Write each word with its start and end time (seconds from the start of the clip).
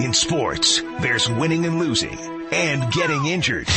In 0.00 0.12
sports, 0.12 0.82
there's 1.00 1.28
winning 1.28 1.64
and 1.66 1.78
losing 1.78 2.18
and 2.52 2.92
getting 2.92 3.26
injured. 3.26 3.68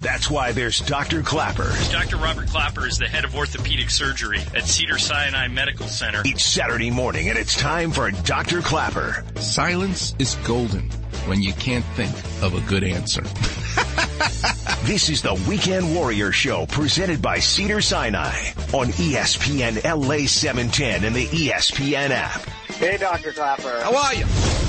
That's 0.00 0.28
why 0.28 0.50
there's 0.50 0.80
Dr. 0.80 1.22
Klapper. 1.22 1.72
Dr. 1.92 2.16
Robert 2.16 2.48
Klapper 2.48 2.88
is 2.88 2.98
the 2.98 3.06
head 3.06 3.24
of 3.24 3.36
orthopedic 3.36 3.88
surgery 3.88 4.40
at 4.54 4.64
Cedar 4.64 4.98
Sinai 4.98 5.46
Medical 5.46 5.86
Center. 5.86 6.22
Each 6.24 6.42
Saturday 6.42 6.90
morning 6.90 7.28
and 7.28 7.38
it's 7.38 7.56
time 7.56 7.92
for 7.92 8.10
Dr. 8.10 8.62
Klapper. 8.62 9.24
Silence 9.36 10.16
is 10.18 10.34
golden 10.44 10.90
when 11.26 11.40
you 11.40 11.52
can't 11.52 11.84
think 11.94 12.12
of 12.42 12.54
a 12.54 12.60
good 12.68 12.82
answer. 12.82 13.22
this 14.82 15.08
is 15.08 15.22
the 15.22 15.40
Weekend 15.48 15.94
Warrior 15.94 16.32
Show 16.32 16.66
presented 16.66 17.22
by 17.22 17.38
Cedar 17.38 17.80
Sinai 17.80 18.34
on 18.72 18.88
ESPN 18.88 19.84
LA 19.84 20.26
710 20.26 21.04
and 21.04 21.14
the 21.14 21.26
ESPN 21.26 22.10
app. 22.10 22.42
Hey, 22.82 22.96
Dr. 22.96 23.30
Klapper. 23.30 23.80
How 23.80 23.96
are 23.96 24.12
you? 24.12 24.24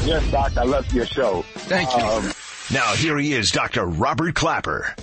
Yes, 0.05 0.29
Doc. 0.29 0.55
I 0.55 0.65
love 0.65 0.93
your 0.93 1.07
show. 1.07 1.41
Thank 1.55 1.89
you. 1.97 2.03
Um, 2.03 2.31
now 2.71 2.93
here 2.93 3.17
he 3.17 3.33
is, 3.33 3.49
Dr. 3.49 3.87
Robert 3.87 4.35
Klapper. 4.35 4.93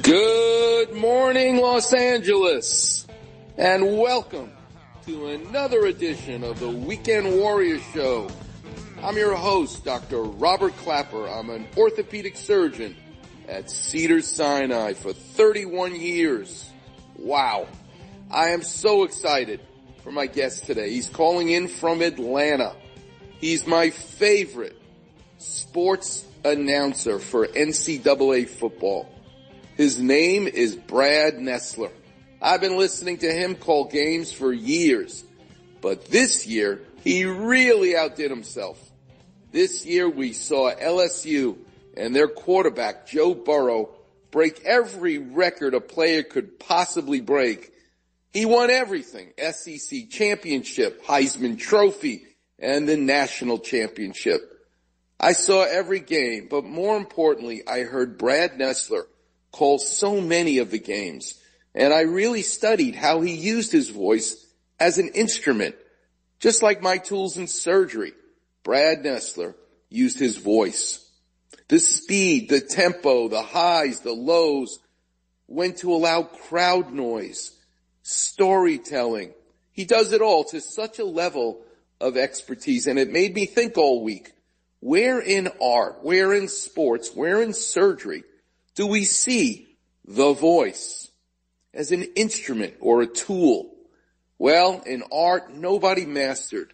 Good 0.00 0.94
morning, 0.94 1.58
Los 1.58 1.92
Angeles, 1.92 3.06
and 3.58 3.98
welcome 3.98 4.50
to 5.04 5.26
another 5.26 5.84
edition 5.84 6.42
of 6.42 6.58
the 6.58 6.70
Weekend 6.70 7.30
Warrior 7.30 7.80
Show. 7.92 8.30
I'm 9.02 9.18
your 9.18 9.36
host, 9.36 9.84
Dr. 9.84 10.22
Robert 10.22 10.74
Klapper. 10.78 11.28
I'm 11.28 11.50
an 11.50 11.68
orthopedic 11.76 12.38
surgeon 12.38 12.96
at 13.46 13.70
Cedar 13.70 14.22
Sinai 14.22 14.94
for 14.94 15.12
31 15.12 15.96
years. 15.96 16.70
Wow. 17.18 17.66
I 18.32 18.50
am 18.50 18.62
so 18.62 19.02
excited 19.02 19.58
for 20.04 20.12
my 20.12 20.26
guest 20.26 20.64
today. 20.64 20.90
He's 20.90 21.08
calling 21.08 21.50
in 21.50 21.66
from 21.66 22.00
Atlanta. 22.00 22.76
He's 23.40 23.66
my 23.66 23.90
favorite 23.90 24.80
sports 25.38 26.24
announcer 26.44 27.18
for 27.18 27.48
NCAA 27.48 28.48
football. 28.48 29.12
His 29.76 29.98
name 29.98 30.46
is 30.46 30.76
Brad 30.76 31.38
Nessler. 31.38 31.90
I've 32.40 32.60
been 32.60 32.78
listening 32.78 33.18
to 33.18 33.32
him 33.32 33.56
call 33.56 33.86
games 33.86 34.30
for 34.30 34.52
years, 34.52 35.24
but 35.80 36.06
this 36.06 36.46
year 36.46 36.82
he 37.02 37.24
really 37.24 37.96
outdid 37.96 38.30
himself. 38.30 38.78
This 39.50 39.84
year 39.84 40.08
we 40.08 40.34
saw 40.34 40.72
LSU 40.72 41.58
and 41.96 42.14
their 42.14 42.28
quarterback 42.28 43.08
Joe 43.08 43.34
Burrow 43.34 43.90
break 44.30 44.64
every 44.64 45.18
record 45.18 45.74
a 45.74 45.80
player 45.80 46.22
could 46.22 46.60
possibly 46.60 47.20
break. 47.20 47.72
He 48.32 48.46
won 48.46 48.70
everything. 48.70 49.32
SEC 49.38 50.08
championship, 50.08 51.04
Heisman 51.04 51.58
trophy, 51.58 52.24
and 52.58 52.88
the 52.88 52.96
national 52.96 53.58
championship. 53.58 54.40
I 55.18 55.32
saw 55.32 55.64
every 55.64 56.00
game, 56.00 56.48
but 56.50 56.64
more 56.64 56.96
importantly, 56.96 57.62
I 57.66 57.80
heard 57.80 58.18
Brad 58.18 58.52
Nessler 58.52 59.04
call 59.52 59.78
so 59.78 60.20
many 60.20 60.58
of 60.58 60.70
the 60.70 60.78
games. 60.78 61.34
And 61.74 61.92
I 61.92 62.02
really 62.02 62.42
studied 62.42 62.94
how 62.94 63.20
he 63.20 63.34
used 63.34 63.72
his 63.72 63.90
voice 63.90 64.46
as 64.78 64.98
an 64.98 65.08
instrument. 65.08 65.74
Just 66.38 66.62
like 66.62 66.82
my 66.82 66.98
tools 66.98 67.36
in 67.36 67.46
surgery, 67.48 68.12
Brad 68.62 69.02
Nessler 69.04 69.54
used 69.88 70.18
his 70.18 70.36
voice. 70.36 71.06
The 71.68 71.78
speed, 71.78 72.48
the 72.48 72.60
tempo, 72.60 73.28
the 73.28 73.42
highs, 73.42 74.00
the 74.00 74.12
lows, 74.12 74.78
when 75.46 75.74
to 75.74 75.92
allow 75.92 76.22
crowd 76.22 76.92
noise, 76.92 77.52
storytelling. 78.02 79.32
He 79.72 79.84
does 79.84 80.12
it 80.12 80.20
all 80.20 80.44
to 80.44 80.60
such 80.60 80.98
a 80.98 81.04
level 81.04 81.62
of 82.00 82.16
expertise 82.16 82.86
and 82.86 82.98
it 82.98 83.10
made 83.10 83.34
me 83.34 83.46
think 83.46 83.76
all 83.76 84.02
week, 84.02 84.32
where 84.80 85.20
in 85.20 85.48
art, 85.62 86.02
where 86.02 86.32
in 86.32 86.48
sports, 86.48 87.10
where 87.14 87.42
in 87.42 87.52
surgery 87.52 88.24
do 88.74 88.86
we 88.86 89.04
see 89.04 89.76
the 90.06 90.32
voice 90.32 91.10
as 91.74 91.92
an 91.92 92.02
instrument 92.16 92.74
or 92.80 93.02
a 93.02 93.06
tool? 93.06 93.74
Well, 94.38 94.82
in 94.86 95.02
art, 95.12 95.52
nobody 95.52 96.06
mastered 96.06 96.72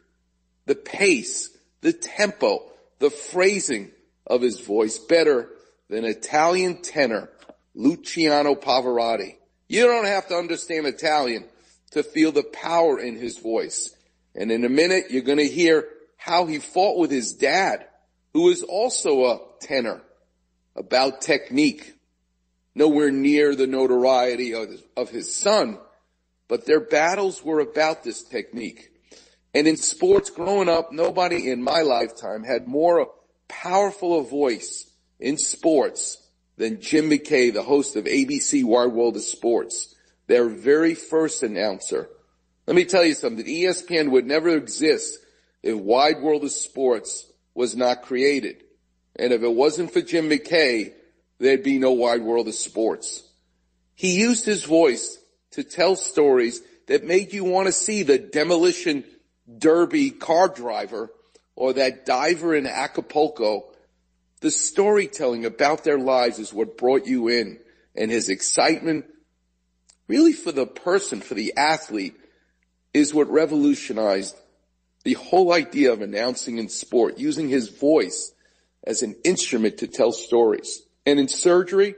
the 0.66 0.76
pace, 0.76 1.50
the 1.80 1.92
tempo, 1.92 2.70
the 2.98 3.10
phrasing 3.10 3.90
of 4.26 4.42
his 4.42 4.60
voice 4.60 4.98
better 4.98 5.48
than 5.88 6.04
Italian 6.04 6.82
tenor 6.82 7.28
Luciano 7.74 8.54
Pavarotti. 8.54 9.36
You 9.68 9.86
don't 9.86 10.06
have 10.06 10.28
to 10.28 10.34
understand 10.34 10.86
Italian 10.86 11.44
to 11.92 12.02
feel 12.02 12.32
the 12.32 12.42
power 12.42 12.98
in 12.98 13.16
his 13.16 13.38
voice. 13.38 13.94
And 14.34 14.52
in 14.52 14.64
a 14.64 14.68
minute, 14.68 15.06
you're 15.10 15.22
going 15.22 15.38
to 15.38 15.48
hear 15.48 15.88
how 16.16 16.46
he 16.46 16.58
fought 16.58 16.98
with 16.98 17.10
his 17.10 17.32
dad, 17.32 17.86
who 18.32 18.50
is 18.50 18.62
also 18.62 19.24
a 19.24 19.40
tenor, 19.60 20.02
about 20.74 21.22
technique 21.22 21.94
nowhere 22.74 23.10
near 23.10 23.56
the 23.56 23.66
notoriety 23.66 24.52
of 24.54 25.10
his, 25.10 25.34
son, 25.34 25.78
but 26.46 26.66
their 26.66 26.80
battles 26.80 27.42
were 27.42 27.60
about 27.60 28.04
this 28.04 28.22
technique. 28.22 28.90
And 29.54 29.66
in 29.66 29.78
sports 29.78 30.28
growing 30.28 30.68
up, 30.68 30.92
nobody 30.92 31.50
in 31.50 31.62
my 31.62 31.80
lifetime 31.80 32.44
had 32.44 32.68
more 32.68 33.10
powerful 33.48 34.20
a 34.20 34.22
voice 34.22 34.90
in 35.18 35.38
sports 35.38 36.22
than 36.56 36.80
Jim 36.80 37.10
McKay, 37.10 37.52
the 37.52 37.62
host 37.62 37.96
of 37.96 38.04
ABC 38.04 38.64
Wide 38.64 38.92
World 38.92 39.16
of 39.16 39.22
Sports, 39.22 39.94
their 40.26 40.48
very 40.48 40.94
first 40.94 41.42
announcer. 41.42 42.08
Let 42.66 42.76
me 42.76 42.84
tell 42.84 43.04
you 43.04 43.14
something. 43.14 43.44
ESPN 43.44 44.10
would 44.10 44.26
never 44.26 44.48
exist 44.50 45.18
if 45.62 45.76
Wide 45.76 46.20
World 46.20 46.44
of 46.44 46.50
Sports 46.50 47.30
was 47.54 47.76
not 47.76 48.02
created. 48.02 48.62
And 49.16 49.32
if 49.32 49.42
it 49.42 49.52
wasn't 49.52 49.92
for 49.92 50.02
Jim 50.02 50.28
McKay, 50.28 50.92
there'd 51.38 51.62
be 51.62 51.78
no 51.78 51.92
wide 51.92 52.22
world 52.22 52.48
of 52.48 52.54
sports. 52.54 53.22
He 53.94 54.18
used 54.18 54.44
his 54.44 54.64
voice 54.64 55.18
to 55.52 55.64
tell 55.64 55.96
stories 55.96 56.60
that 56.86 57.04
made 57.04 57.32
you 57.32 57.44
want 57.44 57.66
to 57.66 57.72
see 57.72 58.02
the 58.02 58.18
demolition 58.18 59.04
derby 59.58 60.10
car 60.10 60.48
driver 60.48 61.10
or 61.54 61.72
that 61.74 62.04
diver 62.04 62.54
in 62.54 62.66
Acapulco. 62.66 63.68
The 64.46 64.52
storytelling 64.52 65.44
about 65.44 65.82
their 65.82 65.98
lives 65.98 66.38
is 66.38 66.54
what 66.54 66.78
brought 66.78 67.04
you 67.04 67.26
in 67.26 67.58
and 67.96 68.12
his 68.12 68.28
excitement 68.28 69.06
really 70.06 70.32
for 70.32 70.52
the 70.52 70.68
person, 70.68 71.20
for 71.20 71.34
the 71.34 71.54
athlete 71.56 72.14
is 72.94 73.12
what 73.12 73.28
revolutionized 73.28 74.36
the 75.02 75.14
whole 75.14 75.52
idea 75.52 75.92
of 75.92 76.00
announcing 76.00 76.58
in 76.58 76.68
sport, 76.68 77.18
using 77.18 77.48
his 77.48 77.70
voice 77.70 78.32
as 78.84 79.02
an 79.02 79.16
instrument 79.24 79.78
to 79.78 79.88
tell 79.88 80.12
stories. 80.12 80.80
And 81.04 81.18
in 81.18 81.26
surgery, 81.26 81.96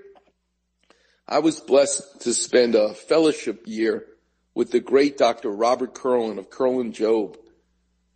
I 1.28 1.40
was 1.40 1.60
blessed 1.60 2.22
to 2.22 2.32
spend 2.32 2.74
a 2.74 2.94
fellowship 2.94 3.64
year 3.66 4.06
with 4.54 4.70
the 4.70 4.80
great 4.80 5.18
Dr. 5.18 5.50
Robert 5.50 5.92
Kerlan 5.92 6.38
of 6.38 6.48
Kerlan-Jobe. 6.48 7.36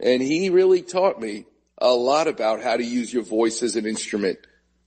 And 0.01 0.23
he 0.23 0.49
really 0.49 0.81
taught 0.81 1.21
me 1.21 1.45
a 1.83 1.93
lot 1.93 2.29
about 2.29 2.63
how 2.63 2.77
to 2.77 2.85
use 2.85 3.13
your 3.13 3.25
voice 3.25 3.61
as 3.63 3.75
an 3.75 3.87
instrument. 3.87 4.39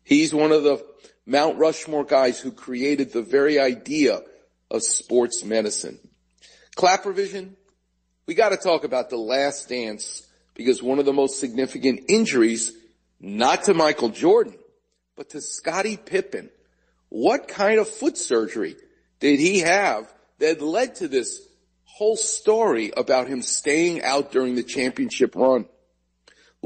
He's 0.03 0.33
one 0.33 0.53
of 0.53 0.63
the 0.63 0.83
Mount 1.25 1.57
Rushmore 1.57 2.05
guys 2.05 2.39
who 2.39 2.51
created 2.51 3.11
the 3.11 3.21
very 3.21 3.59
idea 3.59 4.21
of 4.71 4.81
sports 4.81 5.43
medicine. 5.43 5.99
Clap 6.75 7.05
revision. 7.05 7.57
we 8.25 8.33
gotta 8.33 8.55
talk 8.55 8.85
about 8.85 9.09
the 9.09 9.17
last 9.17 9.67
dance 9.67 10.25
because 10.53 10.81
one 10.81 10.97
of 10.97 11.05
the 11.05 11.13
most 11.13 11.39
significant 11.39 12.05
injuries, 12.07 12.71
not 13.19 13.65
to 13.65 13.73
Michael 13.73 14.09
Jordan, 14.09 14.55
but 15.17 15.29
to 15.31 15.41
Scottie 15.41 15.97
Pippen. 15.97 16.49
What 17.09 17.49
kind 17.49 17.79
of 17.79 17.89
foot 17.89 18.17
surgery 18.17 18.77
did 19.19 19.39
he 19.39 19.59
have 19.59 20.11
that 20.39 20.61
led 20.61 20.95
to 20.95 21.09
this 21.09 21.41
whole 21.83 22.15
story 22.15 22.93
about 22.95 23.27
him 23.27 23.41
staying 23.41 24.01
out 24.01 24.31
during 24.31 24.55
the 24.55 24.63
championship 24.63 25.35
run? 25.35 25.65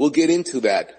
We'll 0.00 0.08
get 0.08 0.30
into 0.30 0.60
that 0.60 0.98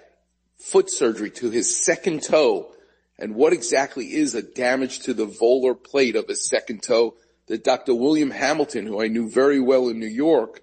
foot 0.60 0.92
surgery 0.92 1.32
to 1.32 1.50
his 1.50 1.76
second 1.76 2.22
toe 2.22 2.72
and 3.18 3.34
what 3.34 3.52
exactly 3.52 4.14
is 4.14 4.36
a 4.36 4.44
damage 4.44 5.00
to 5.00 5.16
the 5.16 5.26
volar 5.26 5.74
plate 5.74 6.16
of 6.16 6.28
his 6.28 6.48
second 6.48 6.84
toe 6.84 7.16
that 7.48 7.64
Dr. 7.64 7.96
William 7.96 8.30
Hamilton, 8.30 8.86
who 8.86 9.02
I 9.02 9.08
knew 9.08 9.28
very 9.28 9.60
well 9.60 9.90
in 9.90 10.00
New 10.00 10.06
York, 10.06 10.62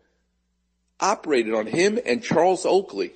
operated 1.00 1.52
on 1.52 1.66
him 1.66 1.98
and 2.06 2.22
Charles 2.22 2.64
Oakley. 2.64 3.10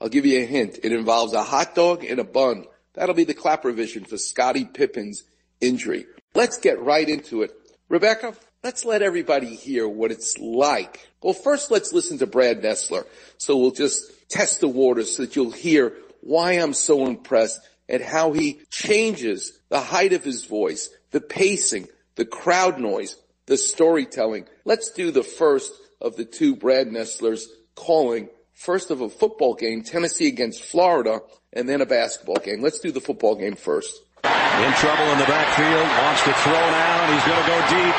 I'll 0.00 0.08
give 0.08 0.24
you 0.24 0.40
a 0.40 0.46
hint. 0.46 0.78
It 0.82 0.92
involves 0.92 1.34
a 1.34 1.42
hot 1.42 1.74
dog 1.74 2.02
and 2.02 2.18
a 2.18 2.24
bun. 2.24 2.64
That'll 2.94 3.14
be 3.14 3.24
the 3.24 3.34
clap 3.34 3.64
vision 3.64 4.06
for 4.06 4.16
Scottie 4.16 4.64
Pippen's 4.64 5.24
injury. 5.60 6.06
Let's 6.34 6.56
get 6.56 6.80
right 6.80 7.06
into 7.06 7.42
it. 7.42 7.50
Rebecca, 7.90 8.34
let's 8.64 8.86
let 8.86 9.02
everybody 9.02 9.54
hear 9.54 9.86
what 9.86 10.10
it's 10.10 10.38
like. 10.38 11.06
Well, 11.22 11.34
first 11.34 11.70
let's 11.70 11.92
listen 11.92 12.16
to 12.20 12.26
Brad 12.26 12.62
Nessler. 12.62 13.04
So 13.36 13.58
we'll 13.58 13.72
just 13.72 14.10
test 14.32 14.60
the 14.60 14.68
waters 14.68 15.16
so 15.16 15.22
that 15.22 15.36
you'll 15.36 15.52
hear 15.52 15.92
why 16.20 16.52
I'm 16.52 16.72
so 16.72 17.06
impressed 17.06 17.60
at 17.88 18.00
how 18.00 18.32
he 18.32 18.60
changes 18.70 19.52
the 19.68 19.80
height 19.80 20.12
of 20.12 20.24
his 20.24 20.46
voice, 20.46 20.88
the 21.10 21.20
pacing, 21.20 21.88
the 22.16 22.24
crowd 22.24 22.80
noise, 22.80 23.16
the 23.46 23.56
storytelling. 23.56 24.46
Let's 24.64 24.90
do 24.92 25.10
the 25.10 25.22
first 25.22 25.72
of 26.00 26.16
the 26.16 26.24
two 26.24 26.56
Brad 26.56 26.88
Nesslers 26.88 27.44
calling 27.74 28.28
first 28.54 28.90
of 28.90 29.00
a 29.00 29.08
football 29.08 29.54
game, 29.54 29.82
Tennessee 29.82 30.28
against 30.28 30.62
Florida, 30.62 31.20
and 31.52 31.68
then 31.68 31.80
a 31.80 31.86
basketball 31.86 32.36
game. 32.36 32.62
Let's 32.62 32.80
do 32.80 32.92
the 32.92 33.00
football 33.00 33.34
game 33.34 33.56
first. 33.56 33.92
In 34.24 34.72
trouble 34.78 35.04
in 35.12 35.18
the 35.18 35.26
backfield, 35.26 35.88
wants 36.04 36.22
to 36.22 36.32
throw 36.46 36.52
now, 36.52 37.04
and 37.04 37.14
he's 37.14 37.26
going 37.26 37.42
to 37.42 37.48
go 37.50 37.58
deep. 37.68 37.96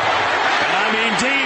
And 0.63 0.73
I 0.79 0.87
mean 0.95 1.13
deep, 1.19 1.42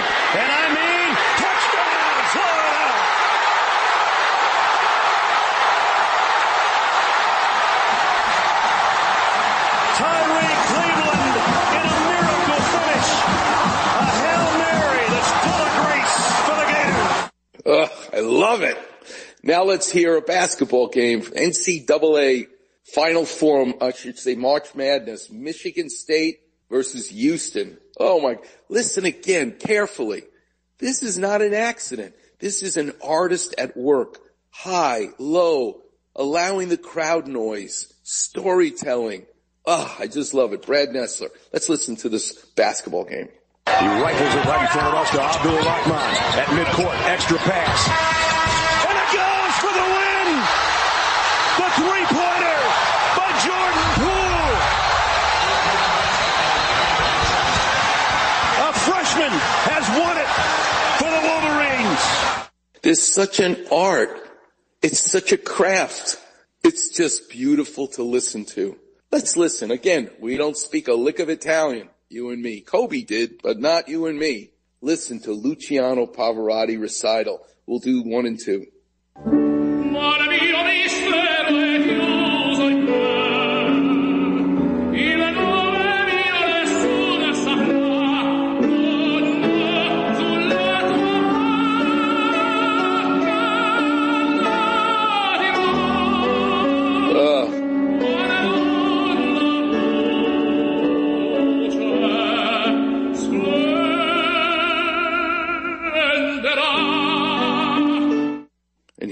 love 18.48 18.62
it. 18.62 18.78
Now 19.42 19.64
let's 19.64 19.90
hear 19.90 20.16
a 20.16 20.22
basketball 20.22 20.88
game. 20.88 21.20
NCAA 21.20 22.46
Final 22.94 23.26
Four, 23.26 23.74
I 23.82 23.92
should 23.92 24.18
say 24.18 24.36
March 24.36 24.74
Madness. 24.74 25.30
Michigan 25.30 25.90
State 25.90 26.40
versus 26.70 27.10
Houston. 27.10 27.76
Oh 28.00 28.20
my, 28.20 28.38
listen 28.70 29.04
again 29.04 29.56
carefully. 29.58 30.22
This 30.78 31.02
is 31.02 31.18
not 31.18 31.42
an 31.42 31.52
accident. 31.52 32.14
This 32.38 32.62
is 32.62 32.78
an 32.78 32.92
artist 33.04 33.54
at 33.58 33.76
work. 33.76 34.18
High, 34.50 35.08
low, 35.18 35.82
allowing 36.16 36.68
the 36.68 36.78
crowd 36.78 37.26
noise, 37.26 37.92
storytelling. 38.04 39.26
Ah, 39.66 39.94
I 39.98 40.06
just 40.06 40.32
love 40.32 40.54
it. 40.54 40.62
Brad 40.62 40.88
Nessler. 40.88 41.28
Let's 41.52 41.68
listen 41.68 41.96
to 41.96 42.08
this 42.08 42.32
basketball 42.56 43.04
game. 43.04 43.28
He 43.68 43.86
rifles 43.86 44.34
it 44.34 44.44
right 44.48 44.62
in 44.62 44.68
front 44.68 44.88
of 44.88 44.94
us 44.94 45.10
to 45.10 45.20
Abdur-Rahkman 45.20 46.12
at 46.40 46.48
midcourt. 46.56 46.96
Extra 47.12 47.36
pass. 47.44 47.80
And 48.88 48.96
it 48.96 49.10
goes 49.12 49.54
for 49.60 49.68
the 49.68 49.86
win! 49.92 50.28
The 51.60 51.68
three-pointer 51.76 52.60
by 53.20 53.28
Jordan 53.44 53.88
Poole! 54.00 54.56
A 58.64 58.72
freshman 58.72 59.34
has 59.68 59.84
won 60.00 60.16
it 60.16 60.30
for 60.96 61.10
the 61.12 61.28
There's 62.88 63.06
such 63.06 63.38
an 63.38 63.66
art. 63.70 64.18
It's 64.80 64.98
such 64.98 65.32
a 65.32 65.36
craft. 65.36 66.18
It's 66.64 66.88
just 66.88 67.28
beautiful 67.28 67.86
to 67.88 68.02
listen 68.02 68.46
to. 68.56 68.78
Let's 69.12 69.36
listen. 69.36 69.70
Again, 69.70 70.08
we 70.20 70.38
don't 70.38 70.56
speak 70.56 70.88
a 70.88 70.94
lick 70.94 71.18
of 71.18 71.28
Italian, 71.28 71.90
you 72.08 72.30
and 72.30 72.40
me. 72.40 72.62
Kobe 72.62 73.02
did, 73.02 73.42
but 73.42 73.58
not 73.58 73.90
you 73.90 74.06
and 74.06 74.18
me. 74.18 74.52
Listen 74.80 75.20
to 75.24 75.32
Luciano 75.32 76.06
Pavarotti 76.06 76.80
recital. 76.80 77.46
We'll 77.66 77.78
do 77.78 78.00
one 78.04 78.24
and 78.24 78.40
two. 78.42 78.64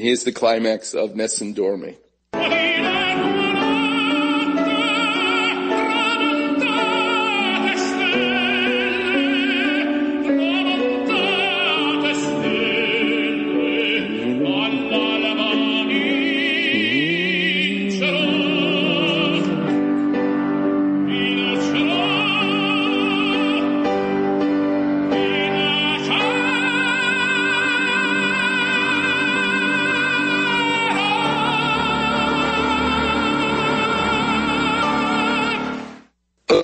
Here's 0.07 0.23
the 0.23 0.31
climax 0.31 0.95
of 0.95 1.17
Nessun 1.17 1.53
Dorma. 1.53 1.97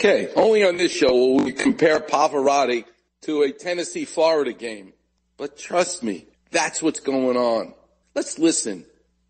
Okay, 0.04 0.32
only 0.34 0.64
on 0.64 0.78
this 0.78 0.90
show 0.90 1.14
will 1.14 1.44
we 1.44 1.52
compare 1.52 2.00
Pavarotti 2.00 2.84
to 3.20 3.42
a 3.42 3.52
Tennessee 3.52 4.04
Florida 4.04 4.52
game. 4.52 4.94
But 5.36 5.56
trust 5.56 6.02
me, 6.02 6.26
that's 6.50 6.82
what's 6.82 6.98
going 6.98 7.36
on. 7.36 7.72
Let's 8.12 8.36
listen 8.36 8.84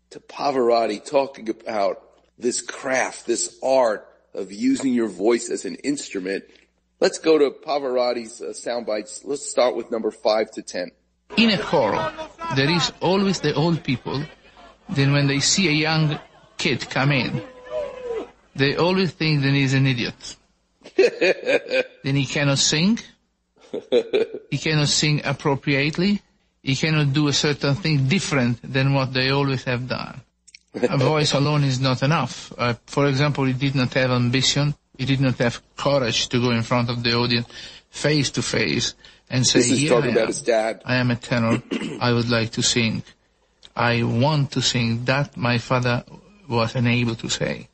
to 0.09 0.19
Pavarotti 0.19 1.05
talking 1.05 1.47
about 1.51 2.01
this 2.39 2.59
craft, 2.63 3.27
this 3.27 3.59
art 3.61 4.07
of 4.33 4.51
using 4.51 4.95
your 4.95 5.09
voice 5.09 5.51
as 5.51 5.65
an 5.65 5.75
instrument. 5.75 6.43
Let's 6.99 7.19
go 7.19 7.37
to 7.37 7.51
Pavarotti's 7.51 8.41
uh, 8.41 8.53
sound 8.53 8.87
bites. 8.87 9.21
Let's 9.23 9.47
start 9.47 9.75
with 9.75 9.91
number 9.91 10.09
five 10.09 10.49
to 10.53 10.63
ten. 10.63 10.89
in 11.37 11.51
a 11.51 11.59
choral, 11.59 12.11
there 12.55 12.71
is 12.71 12.91
always 12.99 13.41
the 13.41 13.53
old 13.53 13.83
people. 13.83 14.23
Then 14.89 15.13
when 15.13 15.27
they 15.27 15.39
see 15.39 15.67
a 15.67 15.71
young 15.71 16.19
kid 16.57 16.89
come 16.89 17.11
in, 17.11 17.43
they 18.55 18.75
always 18.75 19.11
think 19.11 19.43
that 19.43 19.53
he's 19.53 19.75
an 19.75 19.85
idiot. 19.85 20.35
then 22.03 22.15
he 22.15 22.25
cannot 22.25 22.59
sing. 22.59 22.99
he 24.49 24.57
cannot 24.57 24.87
sing 24.87 25.21
appropriately. 25.23 26.21
He 26.61 26.75
cannot 26.75 27.11
do 27.13 27.27
a 27.27 27.33
certain 27.33 27.75
thing 27.75 28.07
different 28.07 28.59
than 28.63 28.93
what 28.93 29.13
they 29.13 29.29
always 29.29 29.63
have 29.65 29.87
done. 29.87 30.21
A 30.75 30.97
voice 30.97 31.33
alone 31.33 31.63
is 31.63 31.79
not 31.79 32.01
enough. 32.01 32.51
Uh, 32.57 32.73
for 32.87 33.07
example, 33.07 33.43
he 33.45 33.53
did 33.53 33.75
not 33.75 33.93
have 33.93 34.09
ambition. 34.11 34.73
He 34.97 35.05
did 35.05 35.19
not 35.21 35.37
have 35.39 35.61
courage 35.75 36.29
to 36.29 36.39
go 36.39 36.51
in 36.51 36.63
front 36.63 36.89
of 36.89 37.03
the 37.03 37.13
audience 37.13 37.47
face 37.89 38.31
to 38.31 38.41
face 38.41 38.95
and 39.29 39.45
say, 39.45 39.59
This 39.59 39.71
is 39.71 39.89
talking 39.89 40.09
I 40.09 40.13
about 40.13 40.21
am. 40.21 40.27
his 40.27 40.41
dad. 40.41 40.81
I 40.85 40.95
am 40.95 41.11
a 41.11 41.15
tenor. 41.15 41.61
I 41.99 42.11
would 42.13 42.29
like 42.29 42.51
to 42.51 42.63
sing. 42.63 43.03
I 43.75 44.03
want 44.03 44.51
to 44.51 44.61
sing. 44.61 45.05
That 45.05 45.35
my 45.37 45.57
father 45.57 46.03
was 46.47 46.75
unable 46.75 47.15
to 47.15 47.29
say. 47.29 47.69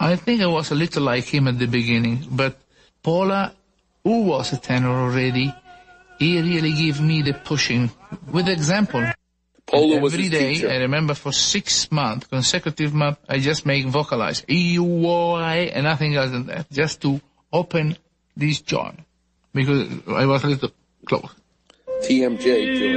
I 0.00 0.14
think 0.14 0.40
I 0.42 0.46
was 0.46 0.70
a 0.70 0.76
little 0.76 1.02
like 1.02 1.24
him 1.24 1.48
at 1.48 1.58
the 1.58 1.66
beginning, 1.66 2.24
but 2.30 2.56
Pola, 3.02 3.52
who 4.04 4.22
was 4.22 4.52
a 4.52 4.56
tenor 4.56 4.90
already, 4.90 5.52
he 6.20 6.40
really 6.40 6.72
gave 6.72 7.00
me 7.00 7.22
the 7.22 7.34
pushing 7.34 7.90
with 8.30 8.48
example. 8.48 9.04
Pola 9.66 10.00
was 10.00 10.14
Every 10.14 10.28
day, 10.28 10.54
teacher. 10.54 10.70
I 10.70 10.76
remember 10.76 11.14
for 11.14 11.32
six 11.32 11.90
months, 11.90 12.28
consecutive 12.28 12.94
months, 12.94 13.20
I 13.28 13.38
just 13.38 13.66
make 13.66 13.86
vocalize, 13.86 14.44
E-U-Y, 14.48 15.56
and 15.74 15.84
nothing 15.84 16.14
else 16.14 16.30
than 16.30 16.46
that, 16.46 16.70
just 16.70 17.02
to 17.02 17.20
open 17.52 17.96
this 18.36 18.60
joy. 18.60 18.94
Because 19.52 19.88
I 20.06 20.26
was 20.26 20.44
a 20.44 20.46
little 20.46 20.70
close. 21.06 21.34
TMJ. 22.04 22.96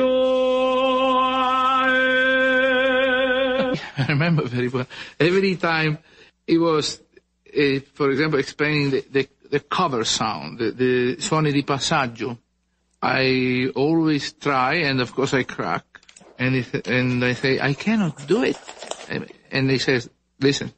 I 3.97 4.05
remember 4.07 4.47
very 4.47 4.67
well. 4.67 4.87
Every 5.19 5.55
time 5.55 5.97
it 6.51 6.57
was, 6.57 7.01
uh, 7.57 7.79
for 7.93 8.11
example, 8.11 8.37
explaining 8.37 8.89
the, 8.91 9.05
the, 9.09 9.27
the 9.49 9.59
cover 9.61 10.03
sound, 10.03 10.59
the, 10.59 10.71
the 10.71 11.15
suoni 11.15 11.53
di 11.53 11.63
passaggio, 11.63 12.37
I 13.01 13.71
always 13.73 14.33
try, 14.33 14.75
and 14.83 14.99
of 14.99 15.15
course 15.15 15.33
I 15.33 15.43
crack, 15.43 15.85
and, 16.37 16.55
it, 16.55 16.87
and 16.87 17.23
I 17.23 17.33
say, 17.33 17.59
I 17.59 17.73
cannot 17.73 18.27
do 18.27 18.43
it. 18.43 18.57
And 19.49 19.69
he 19.71 19.77
says, 19.77 20.09
listen, 20.41 20.73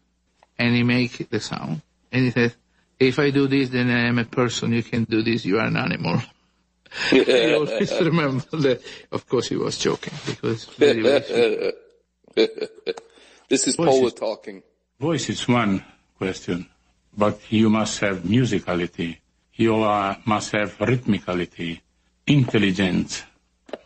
and 0.60 0.76
he 0.76 0.84
make 0.84 1.28
the 1.30 1.40
sound, 1.40 1.82
and 2.12 2.26
he 2.26 2.32
says, 2.32 2.56
if 3.00 3.18
I 3.18 3.32
do 3.32 3.48
this, 3.48 3.70
then 3.70 3.90
I 3.90 4.08
am 4.08 4.20
a 4.20 4.26
person, 4.26 4.74
you 4.74 4.84
can 4.84 5.06
do 5.06 5.24
this, 5.24 5.44
you 5.44 5.58
are 5.58 5.66
an 5.66 5.78
animal. 5.78 6.22
I 7.12 7.54
always 7.56 7.92
remember 8.00 8.58
that. 8.58 8.82
Of 9.12 9.28
course 9.28 9.48
he 9.48 9.56
was 9.56 9.80
joking, 9.80 10.14
because 10.28 10.66
very, 10.66 11.02
very. 11.02 11.74
This 13.50 13.68
is 13.68 13.76
Voice 13.76 14.14
talking. 14.14 14.64
Voice 15.04 15.30
is 15.30 15.46
one 15.50 15.84
question, 16.18 16.66
but 17.18 17.38
you 17.50 17.70
must 17.70 18.00
have 18.00 18.20
musicality. 18.20 19.18
You 19.54 19.76
must 20.24 20.54
have 20.54 20.78
rhythmicality, 20.78 21.82
intelligence, 22.26 23.24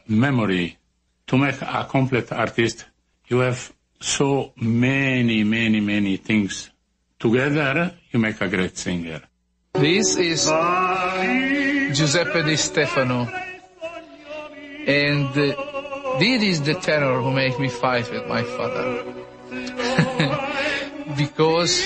memory. 0.07 0.77
To 1.25 1.37
make 1.39 1.59
a 1.59 1.87
complete 1.89 2.31
artist, 2.31 2.85
you 3.25 3.39
have 3.39 3.73
so 3.99 4.53
many, 4.57 5.43
many, 5.43 5.79
many 5.79 6.17
things. 6.17 6.69
Together, 7.17 7.95
you 8.11 8.19
make 8.19 8.39
a 8.39 8.47
great 8.47 8.77
singer. 8.77 9.23
This 9.73 10.17
is 10.17 10.45
Giuseppe 11.97 12.43
Di 12.43 12.55
Stefano. 12.57 13.27
And 14.85 15.35
uh, 15.35 16.19
This 16.19 16.43
is 16.43 16.61
the 16.61 16.75
terror 16.75 17.21
who 17.23 17.31
make 17.31 17.59
me 17.59 17.69
fight 17.69 18.07
with 18.11 18.27
my 18.27 18.43
father. 18.43 19.26
Because 21.17 21.83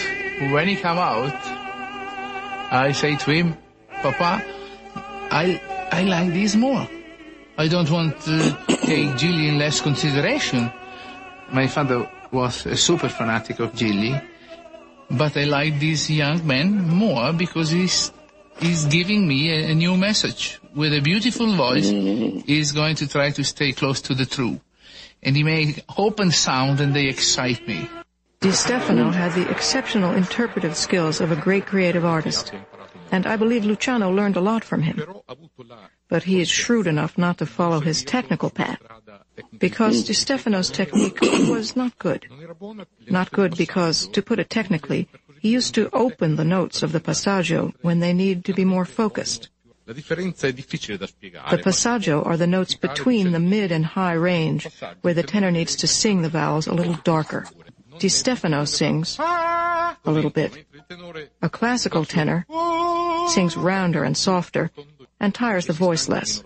when 0.51 0.67
he 0.67 0.75
come 0.75 0.97
out, 0.97 1.33
I 2.71 2.91
say 2.91 3.15
to 3.15 3.31
him, 3.31 3.57
Papa, 4.01 4.43
I, 5.31 5.61
I 5.91 6.03
like 6.03 6.33
this 6.33 6.55
more. 6.55 6.87
I 7.57 7.67
don't 7.67 7.89
want 7.89 8.19
to 8.21 8.57
take 8.67 9.09
Gigli 9.15 9.47
in 9.47 9.57
less 9.57 9.79
consideration. 9.79 10.71
My 11.51 11.67
father 11.67 12.09
was 12.31 12.65
a 12.65 12.75
super 12.75 13.07
fanatic 13.07 13.59
of 13.59 13.71
Gigli, 13.73 14.21
but 15.09 15.37
I 15.37 15.45
like 15.45 15.79
this 15.79 16.09
young 16.09 16.45
man 16.45 16.87
more 16.89 17.31
because 17.31 17.69
he's, 17.69 18.11
he's 18.59 18.85
giving 18.85 19.27
me 19.27 19.51
a, 19.51 19.71
a 19.71 19.75
new 19.75 19.95
message. 19.95 20.59
With 20.75 20.93
a 20.93 21.01
beautiful 21.01 21.55
voice, 21.55 21.89
mm-hmm. 21.89 22.39
he's 22.39 22.71
going 22.71 22.95
to 22.95 23.07
try 23.07 23.29
to 23.31 23.43
stay 23.43 23.71
close 23.71 24.01
to 24.01 24.13
the 24.13 24.25
truth. 24.25 24.59
And 25.23 25.35
he 25.35 25.43
make 25.43 25.83
open 25.97 26.31
sound 26.31 26.81
and 26.81 26.93
they 26.93 27.07
excite 27.07 27.67
me. 27.67 27.87
Di 28.41 28.51
Stefano 28.51 29.11
had 29.11 29.33
the 29.33 29.47
exceptional 29.51 30.15
interpretive 30.15 30.75
skills 30.75 31.21
of 31.21 31.31
a 31.31 31.35
great 31.35 31.67
creative 31.67 32.03
artist, 32.03 32.51
and 33.11 33.27
I 33.27 33.35
believe 33.35 33.65
Luciano 33.65 34.09
learned 34.09 34.35
a 34.35 34.41
lot 34.41 34.63
from 34.63 34.81
him. 34.81 34.99
But 36.09 36.23
he 36.23 36.41
is 36.41 36.49
shrewd 36.49 36.87
enough 36.87 37.19
not 37.19 37.37
to 37.37 37.45
follow 37.45 37.81
his 37.81 38.03
technical 38.03 38.49
path, 38.49 38.81
because 39.59 40.05
Di 40.05 40.13
Stefano's 40.13 40.71
technique 40.71 41.21
was 41.21 41.75
not 41.75 41.99
good. 41.99 42.25
Not 43.07 43.31
good 43.31 43.55
because, 43.55 44.07
to 44.07 44.23
put 44.23 44.39
it 44.39 44.49
technically, 44.49 45.07
he 45.39 45.49
used 45.49 45.75
to 45.75 45.91
open 45.93 46.35
the 46.35 46.43
notes 46.43 46.81
of 46.81 46.93
the 46.93 46.99
passaggio 46.99 47.75
when 47.83 47.99
they 47.99 48.11
need 48.11 48.43
to 48.45 48.53
be 48.53 48.65
more 48.65 48.85
focused. 48.85 49.49
La 49.85 49.93
differenza 49.93 50.47
è 50.47 50.53
difficile 50.53 50.97
da 50.97 51.07
The 51.49 51.57
passaggio 51.57 52.25
are 52.25 52.37
the 52.37 52.47
notes 52.47 52.75
between 52.75 53.33
the 53.33 53.39
mid 53.39 53.71
and 53.71 53.85
high 53.85 54.13
range, 54.13 54.67
where 55.01 55.13
the 55.13 55.23
tenor 55.23 55.51
needs 55.51 55.75
to 55.75 55.87
sing 55.87 56.23
the 56.23 56.29
vowels 56.29 56.65
a 56.65 56.73
little 56.73 56.97
darker. 57.03 57.45
Di 58.01 58.09
Stefano 58.09 58.65
sings 58.65 59.19
a 59.19 59.95
little 60.05 60.31
bit. 60.31 60.65
A 61.43 61.49
classical 61.49 62.03
tenor 62.03 62.47
sings 63.27 63.55
rounder 63.55 64.03
and 64.03 64.17
softer 64.17 64.71
and 65.19 65.35
tires 65.35 65.67
the 65.67 65.73
voice 65.73 66.09
less. 66.09 66.41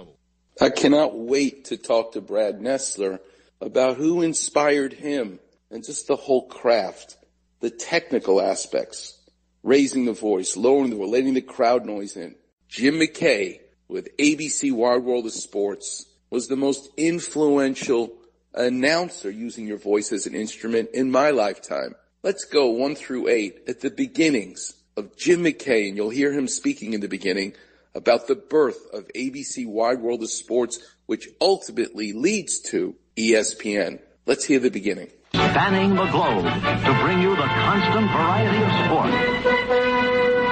I 0.59 0.69
cannot 0.69 1.17
wait 1.17 1.63
to 1.65 1.77
talk 1.77 2.11
to 2.11 2.19
Brad 2.19 2.59
Nessler 2.59 3.19
about 3.61 3.95
who 3.95 4.21
inspired 4.21 4.91
him 4.91 5.39
and 5.71 5.81
just 5.81 6.07
the 6.07 6.17
whole 6.17 6.45
craft, 6.45 7.15
the 7.61 7.69
technical 7.69 8.41
aspects, 8.41 9.17
raising 9.63 10.03
the 10.03 10.11
voice, 10.11 10.57
lowering 10.57 10.89
the 10.89 10.97
letting 10.97 11.35
the 11.35 11.41
crowd 11.41 11.85
noise 11.85 12.17
in. 12.17 12.35
Jim 12.67 12.95
McKay 12.95 13.61
with 13.87 14.09
ABC 14.17 14.73
Wide 14.73 15.03
World 15.03 15.25
of 15.25 15.31
Sports 15.31 16.05
was 16.29 16.49
the 16.49 16.57
most 16.57 16.89
influential 16.97 18.11
announcer 18.55 19.29
using 19.29 19.67
your 19.67 19.77
voice 19.77 20.11
as 20.11 20.25
an 20.25 20.35
instrument 20.35 20.89
in 20.93 21.11
my 21.11 21.31
lifetime. 21.31 21.95
Let's 22.23 22.45
go 22.45 22.69
one 22.69 22.95
through 22.95 23.27
eight 23.27 23.59
at 23.67 23.81
the 23.81 23.91
beginnings 23.91 24.73
of 24.97 25.15
Jim 25.17 25.43
McKay 25.43 25.87
and 25.87 25.97
you'll 25.97 26.09
hear 26.09 26.31
him 26.31 26.47
speaking 26.47 26.93
in 26.93 27.01
the 27.01 27.07
beginning 27.07 27.53
about 27.93 28.27
the 28.27 28.35
birth 28.35 28.79
of 28.93 29.07
ABC 29.15 29.67
Wide 29.67 29.99
World 29.99 30.23
of 30.23 30.29
Sports, 30.29 30.79
which 31.05 31.29
ultimately 31.39 32.13
leads 32.13 32.59
to 32.59 32.95
ESPN. 33.15 33.99
Let's 34.25 34.45
hear 34.45 34.59
the 34.59 34.69
beginning. 34.69 35.11
Spanning 35.33 35.95
the 35.95 36.05
globe 36.07 36.45
to 36.45 36.99
bring 37.03 37.21
you 37.21 37.35
the 37.35 37.43
constant 37.43 38.09
variety 38.11 38.63
of 38.63 38.71
sport, 38.85 39.11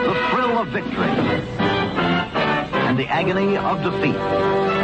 the 0.06 0.16
thrill 0.30 0.58
of 0.60 0.68
victory, 0.68 1.10
and 2.88 3.00
the 3.00 3.08
agony 3.08 3.58
of 3.58 3.82
defeat. 3.82 4.83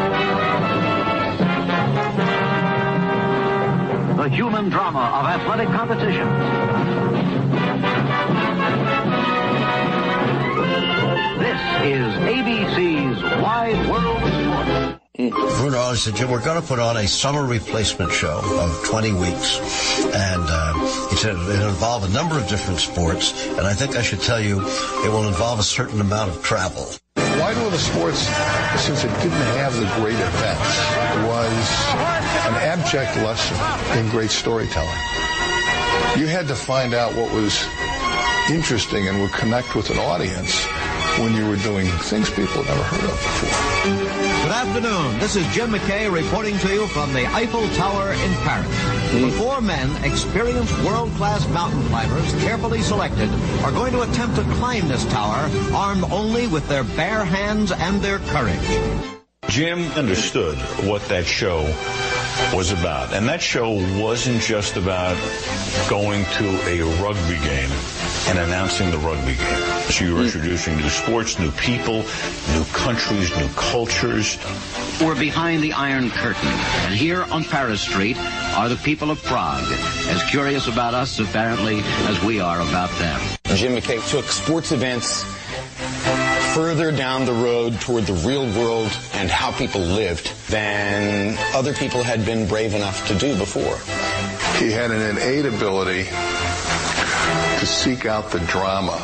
Human 4.32 4.70
drama 4.70 5.00
of 5.00 5.26
athletic 5.26 5.68
competition. 5.70 6.28
This 11.40 11.62
is 11.84 12.14
ABC's 12.30 13.42
Wide 13.42 13.90
World 13.90 14.22
of 14.22 14.30
Sport. 14.30 15.00
Bruno 15.58 15.94
said, 15.96 16.16
Jim, 16.16 16.32
we're 16.32 16.44
going 16.44 16.62
to 16.62 16.68
put 16.68 16.80
on 16.80 16.96
a 16.98 17.08
summer 17.08 17.46
replacement 17.46 18.12
show 18.12 18.40
of 18.44 18.86
20 18.86 19.14
weeks. 19.14 20.06
And 20.06 20.44
uh, 20.48 20.74
he 21.10 21.16
said 21.18 21.36
it'll 21.36 21.70
involve 21.70 22.04
a 22.04 22.14
number 22.14 22.38
of 22.38 22.48
different 22.48 22.80
sports. 22.80 23.48
And 23.48 23.68
I 23.68 23.74
think 23.74 23.98
I 23.98 24.02
should 24.02 24.22
tell 24.22 24.40
you 24.40 24.62
it 24.62 25.10
will 25.10 25.28
involve 25.28 25.60
a 25.60 25.64
certain 25.64 26.00
amount 26.00 26.30
of 26.30 26.42
travel. 26.42 26.88
World 27.60 27.74
of 27.74 27.80
Sports, 27.82 28.20
since 28.82 29.04
it 29.04 29.12
didn't 29.22 29.46
have 29.60 29.75
the 29.75 29.86
great 30.01 30.16
events, 30.16 30.78
was 31.28 31.51
an 32.48 32.56
abject 32.56 33.18
lesson 33.18 33.58
in 34.00 34.10
great 34.10 34.32
storytelling. 34.32 34.98
You 36.18 36.28
had 36.28 36.48
to 36.48 36.56
find 36.56 36.94
out 36.94 37.16
what 37.16 37.34
was 37.34 37.68
interesting 38.50 39.10
and 39.10 39.22
would 39.22 39.34
connect 39.34 39.75
with 39.75 39.89
an 39.89 39.98
audience 39.98 40.66
when 41.18 41.34
you 41.34 41.48
were 41.48 41.58
doing 41.58 41.88
things 42.08 42.30
people 42.30 42.63
never 42.63 42.84
heard 42.84 43.04
of 43.04 43.10
before. 43.10 44.44
Good 44.44 44.51
afternoon. 44.51 45.20
This 45.20 45.36
is 45.36 45.48
Jim 45.54 45.72
McKay 45.72 46.12
reporting 46.12 46.58
to 46.60 46.74
you 46.74 46.88
from 46.88 47.13
the 47.13 47.25
Eiffel 47.28 47.68
Tower 47.70 48.12
in 48.13 48.34
Paris. 48.46 48.68
Hmm. 48.68 49.22
The 49.22 49.32
four 49.32 49.62
men, 49.62 50.04
experienced 50.04 50.78
world-class 50.84 51.48
mountain 51.50 51.82
climbers, 51.88 52.32
carefully 52.44 52.82
selected, 52.82 53.30
are 53.63 53.72
going 53.72 53.92
to 53.94 54.01
attempt 54.01 54.36
to 54.36 54.44
climb 54.56 54.88
this 54.88 55.06
tower 55.06 55.50
armed 55.74 56.04
only 56.12 56.48
with 56.48 56.68
their 56.68 56.84
bare 56.84 57.25
hands 57.25 57.72
and 57.72 58.01
their 58.01 58.20
courage. 58.20 59.00
Jim 59.48 59.80
understood 59.94 60.58
what 60.88 61.01
that 61.10 61.25
show 61.25 61.63
was 62.54 62.72
about. 62.72 63.13
And 63.13 63.28
that 63.28 63.42
show 63.42 63.72
wasn't 64.01 64.42
just 64.42 64.78
about 64.78 65.18
going 65.89 66.24
to 66.25 66.48
a 66.68 66.82
rugby 67.01 67.38
game 67.46 67.70
and 68.30 68.38
announcing 68.38 68.92
the 68.92 68.98
rugby 69.00 69.34
game. 69.36 69.82
So 69.90 70.06
you 70.06 70.14
were 70.14 70.22
mm. 70.22 70.26
introducing 70.26 70.78
new 70.78 70.90
sports, 70.90 71.40
new 71.40 71.50
people, 71.52 72.06
new 72.54 72.64
countries, 72.74 73.36
new 73.36 73.50
cultures. 73.56 74.38
We're 75.02 75.20
behind 75.20 75.64
the 75.64 75.74
Iron 75.74 76.12
Curtain, 76.12 76.48
and 76.48 76.94
here 76.94 77.24
on 77.32 77.44
Paris 77.44 77.82
Street 77.82 78.18
are 78.56 78.70
the 78.70 78.76
people 78.76 79.10
of 79.10 79.24
Prague, 79.24 79.66
as 80.10 80.24
curious 80.30 80.68
about 80.68 80.94
us 80.94 81.20
apparently 81.20 81.80
as 82.08 82.24
we 82.24 82.40
are 82.40 82.62
about 82.62 82.92
them. 83.00 83.20
Jim 83.56 83.76
McKay 83.76 84.08
took 84.12 84.26
sports 84.26 84.72
events 84.72 85.24
further 86.54 86.92
down 86.92 87.26
the 87.26 87.34
road 87.34 87.80
toward 87.82 88.06
the 88.06 88.14
real 88.28 88.46
world 88.60 88.92
and 89.14 89.30
how 89.30 89.52
people 89.52 89.82
lived 89.82 90.32
than 90.50 91.36
other 91.56 91.74
people 91.74 92.04
had 92.04 92.24
been 92.26 92.48
brave 92.48 92.76
enough 92.76 93.08
to 93.08 93.16
do 93.16 93.36
before. 93.38 93.78
He 94.60 94.72
had 94.72 94.92
an 94.92 95.18
innate 95.18 95.46
ability 95.46 96.04
to 97.60 97.66
seek 97.66 98.06
out 98.06 98.32
the 98.32 98.39
drama 98.42 98.98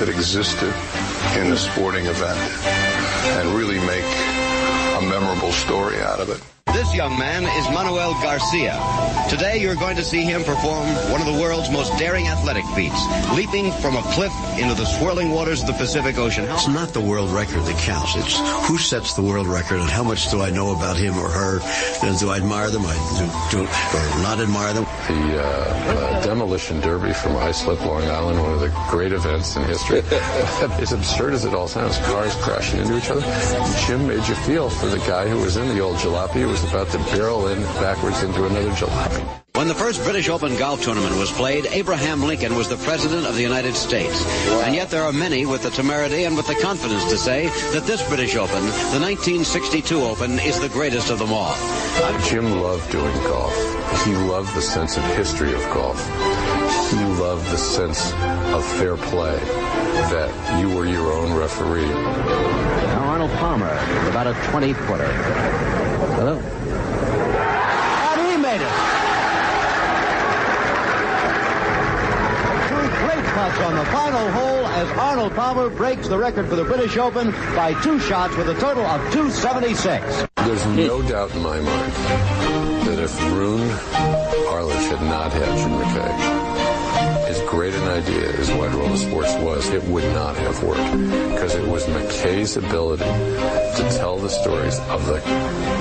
that 0.00 0.08
existed 0.08 0.74
in 1.40 1.50
the 1.50 1.56
sporting 1.56 2.06
event 2.06 2.36
and 3.38 3.48
really 3.50 3.78
make 3.86 4.04
a 4.96 5.00
memorable 5.08 5.52
story 5.52 6.00
out 6.00 6.18
of 6.18 6.30
it. 6.30 6.57
This 6.72 6.94
young 6.94 7.18
man 7.18 7.44
is 7.44 7.64
Manuel 7.74 8.12
Garcia. 8.22 8.78
Today 9.28 9.58
you're 9.58 9.74
going 9.74 9.96
to 9.96 10.04
see 10.04 10.22
him 10.22 10.44
perform 10.44 10.86
one 11.10 11.20
of 11.20 11.26
the 11.26 11.32
world's 11.40 11.70
most 11.70 11.96
daring 11.98 12.28
athletic 12.28 12.64
feats, 12.76 12.98
leaping 13.34 13.72
from 13.72 13.96
a 13.96 14.02
cliff 14.14 14.32
into 14.58 14.74
the 14.74 14.84
swirling 14.84 15.30
waters 15.30 15.60
of 15.62 15.66
the 15.66 15.72
Pacific 15.74 16.18
Ocean. 16.18 16.46
How- 16.46 16.54
It's 16.54 16.68
not 16.68 16.88
the 16.90 17.00
world 17.00 17.30
record 17.30 17.62
that 17.64 17.76
counts. 17.78 18.14
It's 18.16 18.38
who 18.68 18.78
sets 18.78 19.14
the 19.14 19.22
world 19.22 19.46
record 19.46 19.80
and 19.80 19.90
how 19.90 20.02
much 20.04 20.30
do 20.30 20.40
I 20.42 20.50
know 20.50 20.74
about 20.76 20.96
him 20.96 21.18
or 21.18 21.28
her. 21.28 21.60
And 22.02 22.18
do 22.18 22.30
I 22.30 22.36
admire 22.36 22.70
them? 22.70 22.82
I 22.86 22.94
do, 23.50 23.58
do 23.58 23.62
or 23.64 24.22
not 24.22 24.38
admire 24.40 24.72
them. 24.72 24.84
The 25.08 25.42
uh, 25.42 25.44
uh, 25.44 26.22
demolition 26.24 26.80
derby 26.80 27.12
from 27.12 27.36
Islip, 27.36 27.80
Long 27.84 28.04
Island, 28.04 28.40
one 28.40 28.52
of 28.52 28.60
the 28.60 28.68
great 28.90 29.12
events 29.12 29.56
in 29.56 29.62
history. 29.64 30.02
as 30.80 30.92
absurd 30.92 31.32
as 31.34 31.44
it 31.44 31.54
all 31.54 31.66
sounds, 31.68 31.98
cars 31.98 32.34
crashing 32.36 32.80
into 32.80 32.96
each 32.98 33.10
other. 33.10 33.22
Jim 33.86 34.06
made 34.06 34.26
you 34.28 34.34
feel 34.46 34.70
for 34.70 34.86
the 34.86 34.98
guy 34.98 35.28
who 35.28 35.38
was 35.38 35.56
in 35.56 35.68
the 35.68 35.80
old 35.80 35.96
jalopy 35.96 36.40
who 36.42 36.48
was 36.62 36.70
about 36.70 36.88
to 36.90 36.98
barrel 37.16 37.48
in 37.48 37.62
backwards 37.80 38.22
into 38.22 38.44
another 38.46 38.70
jalopy. 38.70 39.24
When 39.54 39.68
the 39.68 39.74
first 39.74 40.02
British 40.04 40.28
Open 40.28 40.56
golf 40.56 40.82
tournament 40.82 41.16
was 41.16 41.32
played, 41.32 41.66
Abraham 41.66 42.22
Lincoln 42.22 42.54
was 42.54 42.68
the 42.68 42.76
President 42.76 43.26
of 43.26 43.34
the 43.34 43.42
United 43.42 43.74
States. 43.74 44.24
And 44.64 44.74
yet 44.74 44.88
there 44.88 45.02
are 45.02 45.12
many 45.12 45.46
with 45.46 45.62
the 45.62 45.70
temerity 45.70 46.24
and 46.24 46.36
with 46.36 46.46
the 46.46 46.54
confidence 46.54 47.04
to 47.10 47.16
say 47.16 47.48
that 47.72 47.84
this 47.84 48.06
British 48.08 48.36
Open, 48.36 48.62
the 48.94 49.00
1962 49.02 50.00
Open, 50.00 50.38
is 50.38 50.60
the 50.60 50.68
greatest 50.68 51.10
of 51.10 51.18
them 51.18 51.32
all. 51.32 51.54
Jim 52.28 52.60
loved 52.60 52.90
doing 52.92 53.14
golf. 53.24 53.54
He 54.04 54.14
loved 54.14 54.54
the 54.54 54.62
sense 54.62 54.96
of 54.96 55.04
history 55.16 55.52
of 55.52 55.60
golf. 55.74 55.98
He 56.90 57.04
loved 57.20 57.50
the 57.50 57.58
sense 57.58 58.12
of 58.54 58.64
fair 58.78 58.96
play, 58.96 59.36
that 60.10 60.60
you 60.60 60.74
were 60.74 60.86
your 60.86 61.12
own 61.12 61.36
referee. 61.36 61.88
Now 61.88 63.04
Arnold 63.08 63.32
Palmer 63.32 63.72
about 64.08 64.28
a 64.28 64.34
20-footer. 64.50 65.67
Hello. 66.18 66.34
And 68.10 68.20
he 68.26 68.36
made 68.42 68.60
it. 68.60 68.74
Two 72.66 72.88
great 73.06 73.24
putts 73.34 73.60
on 73.60 73.76
the 73.76 73.84
final 73.92 74.28
hole 74.32 74.66
as 74.66 74.88
Arnold 74.98 75.36
Palmer 75.36 75.70
breaks 75.70 76.08
the 76.08 76.18
record 76.18 76.48
for 76.48 76.56
the 76.56 76.64
British 76.64 76.96
Open 76.96 77.30
by 77.54 77.72
two 77.82 78.00
shots 78.00 78.36
with 78.36 78.48
a 78.48 78.54
total 78.54 78.84
of 78.84 79.00
276. 79.12 80.26
There's 80.38 80.66
no 80.66 81.02
doubt 81.02 81.32
in 81.36 81.42
my 81.42 81.60
mind 81.60 81.92
that 82.88 82.98
if 82.98 83.16
Roone 83.30 83.70
Arledge 84.48 84.88
had 84.88 85.02
not 85.02 85.32
had 85.32 85.56
Jim 85.56 85.70
McKay, 85.70 86.08
as 86.08 86.16
great 86.26 86.42
an 86.42 86.47
idea 87.98 88.30
is 88.30 88.48
World 88.52 88.92
of 88.92 88.98
Sports 88.98 89.34
was, 89.42 89.68
it 89.70 89.82
would 89.84 90.04
not 90.14 90.36
have 90.36 90.62
worked 90.62 90.92
because 91.32 91.56
it 91.56 91.66
was 91.66 91.84
McKay's 91.86 92.56
ability 92.56 93.02
to 93.02 93.88
tell 93.98 94.18
the 94.18 94.28
stories 94.28 94.78
of 94.90 95.04
the 95.06 95.20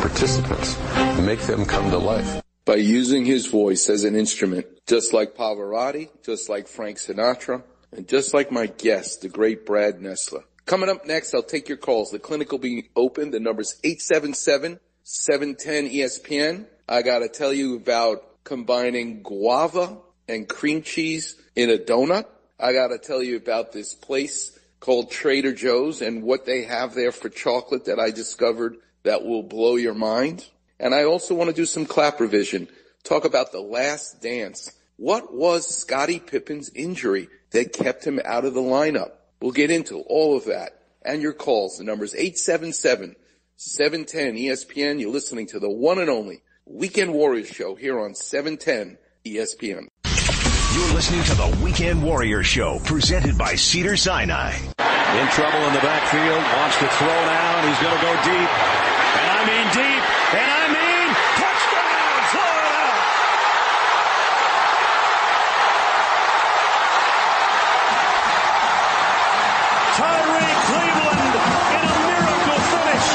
participants, 0.01 0.75
make 1.21 1.39
them 1.41 1.63
come 1.63 1.91
to 1.91 1.99
life. 1.99 2.41
By 2.65 2.77
using 2.77 3.23
his 3.23 3.45
voice 3.45 3.87
as 3.87 4.03
an 4.03 4.15
instrument, 4.15 4.65
just 4.87 5.13
like 5.13 5.35
Pavarotti, 5.35 6.09
just 6.23 6.49
like 6.49 6.67
Frank 6.67 6.97
Sinatra, 6.97 7.61
and 7.91 8.07
just 8.07 8.33
like 8.33 8.51
my 8.51 8.65
guest, 8.65 9.21
the 9.21 9.29
great 9.29 9.67
Brad 9.67 9.99
Nessler. 9.99 10.41
Coming 10.65 10.89
up 10.89 11.05
next, 11.05 11.35
I'll 11.35 11.43
take 11.43 11.69
your 11.69 11.77
calls. 11.77 12.09
The 12.09 12.17
clinic 12.17 12.51
will 12.51 12.57
be 12.57 12.89
open. 12.95 13.29
The 13.29 13.39
number's 13.39 13.79
877-710-ESPN. 13.83 16.65
I 16.89 17.03
gotta 17.03 17.29
tell 17.29 17.53
you 17.53 17.75
about 17.75 18.43
combining 18.43 19.21
guava 19.21 19.99
and 20.27 20.47
cream 20.47 20.81
cheese 20.81 21.35
in 21.55 21.69
a 21.69 21.77
donut. 21.77 22.25
I 22.59 22.73
gotta 22.73 22.97
tell 22.97 23.21
you 23.21 23.37
about 23.37 23.71
this 23.71 23.93
place 23.93 24.57
called 24.79 25.11
Trader 25.11 25.53
Joe's 25.53 26.01
and 26.01 26.23
what 26.23 26.45
they 26.45 26.63
have 26.63 26.93
there 26.93 27.11
for 27.11 27.29
chocolate 27.29 27.85
that 27.85 27.99
I 27.99 28.11
discovered 28.11 28.77
that 29.03 29.25
will 29.25 29.43
blow 29.43 29.75
your 29.75 29.93
mind. 29.93 30.45
And 30.79 30.93
I 30.93 31.03
also 31.03 31.33
want 31.33 31.49
to 31.49 31.55
do 31.55 31.65
some 31.65 31.85
clap 31.85 32.19
revision. 32.19 32.67
Talk 33.03 33.25
about 33.25 33.51
the 33.51 33.61
last 33.61 34.21
dance. 34.21 34.71
What 34.97 35.33
was 35.33 35.67
Scottie 35.67 36.19
Pippen's 36.19 36.69
injury 36.73 37.29
that 37.51 37.73
kept 37.73 38.05
him 38.05 38.19
out 38.25 38.45
of 38.45 38.53
the 38.53 38.61
lineup? 38.61 39.11
We'll 39.41 39.51
get 39.51 39.71
into 39.71 39.99
all 39.99 40.35
of 40.35 40.45
that 40.45 40.81
and 41.03 41.21
your 41.21 41.33
calls. 41.33 41.77
The 41.77 41.83
number 41.83 42.03
is 42.05 42.13
877-710 42.13 43.15
ESPN. 43.57 44.99
You're 44.99 45.11
listening 45.11 45.47
to 45.47 45.59
the 45.59 45.69
one 45.69 45.99
and 45.99 46.09
only 46.09 46.41
Weekend 46.65 47.13
Warriors 47.13 47.47
show 47.47 47.75
here 47.75 47.99
on 47.99 48.13
710 48.13 48.97
ESPN. 49.25 49.87
You're 50.77 50.93
listening 50.93 51.23
to 51.23 51.33
the 51.33 51.57
Weekend 51.63 52.03
Warrior 52.03 52.43
Show, 52.43 52.77
presented 52.85 53.35
by 53.35 53.55
Cedar 53.55 53.97
Sinai. 53.97 54.53
In 54.53 55.27
trouble 55.33 55.57
in 55.65 55.73
the 55.73 55.79
backfield, 55.81 56.37
wants 56.37 56.77
to 56.77 56.87
throw 57.01 57.07
down. 57.07 57.67
He's 57.67 57.81
going 57.81 57.97
to 57.97 58.03
go 58.05 58.13
deep. 58.21 58.49
And 59.17 59.27
I 59.33 59.41
mean 59.41 59.65
deep. 59.73 60.03
And 60.37 60.51
I 60.53 60.69
mean 60.69 61.09
touchdown, 61.33 62.21
Florida! 62.29 62.93
Tyrie 69.97 70.53
Cleveland 70.61 71.33
in 71.73 71.81
a 71.89 71.97
miracle 72.05 72.61
finish. 72.69 73.07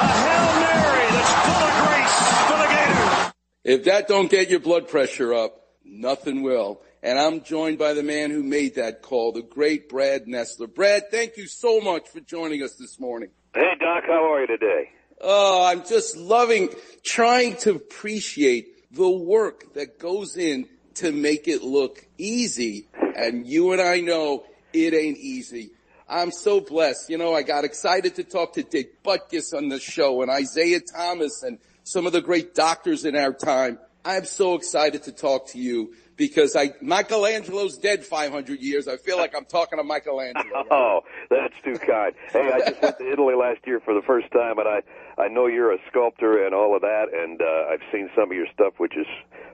A 0.00 0.16
Hail 0.16 0.48
Mary 0.64 1.12
that's 1.12 1.32
full 1.44 1.60
of 1.60 1.72
grace 1.84 2.16
for 2.48 2.56
the 2.56 2.68
Gators. 2.72 3.36
If 3.64 3.84
that 3.84 4.08
don't 4.08 4.30
get 4.30 4.48
your 4.48 4.60
blood 4.60 4.88
pressure 4.88 5.34
up, 5.34 5.59
nothing 5.84 6.42
will. 6.42 6.82
And 7.02 7.18
I'm 7.18 7.42
joined 7.42 7.78
by 7.78 7.94
the 7.94 8.02
man 8.02 8.30
who 8.30 8.42
made 8.42 8.74
that 8.74 9.02
call, 9.02 9.32
the 9.32 9.42
great 9.42 9.88
Brad 9.88 10.26
Nessler. 10.26 10.72
Brad, 10.72 11.10
thank 11.10 11.36
you 11.36 11.46
so 11.46 11.80
much 11.80 12.08
for 12.08 12.20
joining 12.20 12.62
us 12.62 12.74
this 12.74 13.00
morning. 13.00 13.30
Hey, 13.54 13.72
Doc, 13.80 14.04
how 14.06 14.32
are 14.32 14.40
you 14.42 14.46
today? 14.46 14.90
Oh, 15.20 15.66
I'm 15.66 15.84
just 15.84 16.16
loving 16.16 16.70
trying 17.02 17.56
to 17.58 17.72
appreciate 17.72 18.92
the 18.92 19.08
work 19.08 19.74
that 19.74 19.98
goes 19.98 20.36
in 20.36 20.68
to 20.94 21.12
make 21.12 21.48
it 21.48 21.62
look 21.62 22.06
easy. 22.18 22.88
And 23.16 23.46
you 23.46 23.72
and 23.72 23.80
I 23.80 24.00
know 24.00 24.44
it 24.72 24.94
ain't 24.94 25.18
easy. 25.18 25.70
I'm 26.08 26.32
so 26.32 26.60
blessed. 26.60 27.08
You 27.08 27.18
know, 27.18 27.34
I 27.34 27.42
got 27.42 27.64
excited 27.64 28.16
to 28.16 28.24
talk 28.24 28.54
to 28.54 28.62
Dick 28.62 29.02
Butkus 29.02 29.54
on 29.54 29.68
the 29.68 29.78
show 29.78 30.22
and 30.22 30.30
Isaiah 30.30 30.80
Thomas 30.80 31.42
and 31.42 31.58
some 31.84 32.06
of 32.06 32.12
the 32.12 32.20
great 32.20 32.54
doctors 32.54 33.04
in 33.04 33.16
our 33.16 33.32
time. 33.32 33.78
I'm 34.04 34.24
so 34.24 34.54
excited 34.54 35.02
to 35.04 35.12
talk 35.12 35.48
to 35.48 35.58
you 35.58 35.92
because 36.20 36.54
I, 36.54 36.74
Michelangelo's 36.82 37.78
dead 37.78 38.04
500 38.04 38.60
years. 38.60 38.86
I 38.86 38.98
feel 38.98 39.16
like 39.16 39.34
I'm 39.34 39.46
talking 39.46 39.78
to 39.78 39.82
Michelangelo. 39.82 40.64
Oh, 40.70 41.00
that's 41.30 41.54
too 41.64 41.78
kind. 41.78 42.12
Hey, 42.30 42.50
I 42.52 42.58
just 42.70 42.82
went 42.82 42.98
to 42.98 43.10
Italy 43.10 43.34
last 43.34 43.66
year 43.66 43.80
for 43.80 43.94
the 43.94 44.02
first 44.02 44.30
time, 44.30 44.58
and 44.58 44.68
I 44.68 44.82
I 45.20 45.28
know 45.28 45.46
you're 45.46 45.72
a 45.72 45.78
sculptor 45.88 46.44
and 46.44 46.54
all 46.54 46.76
of 46.76 46.82
that, 46.82 47.06
and 47.12 47.40
uh, 47.40 47.72
I've 47.72 47.80
seen 47.90 48.10
some 48.14 48.30
of 48.30 48.36
your 48.36 48.46
stuff, 48.54 48.74
which 48.78 48.96
is 48.96 49.06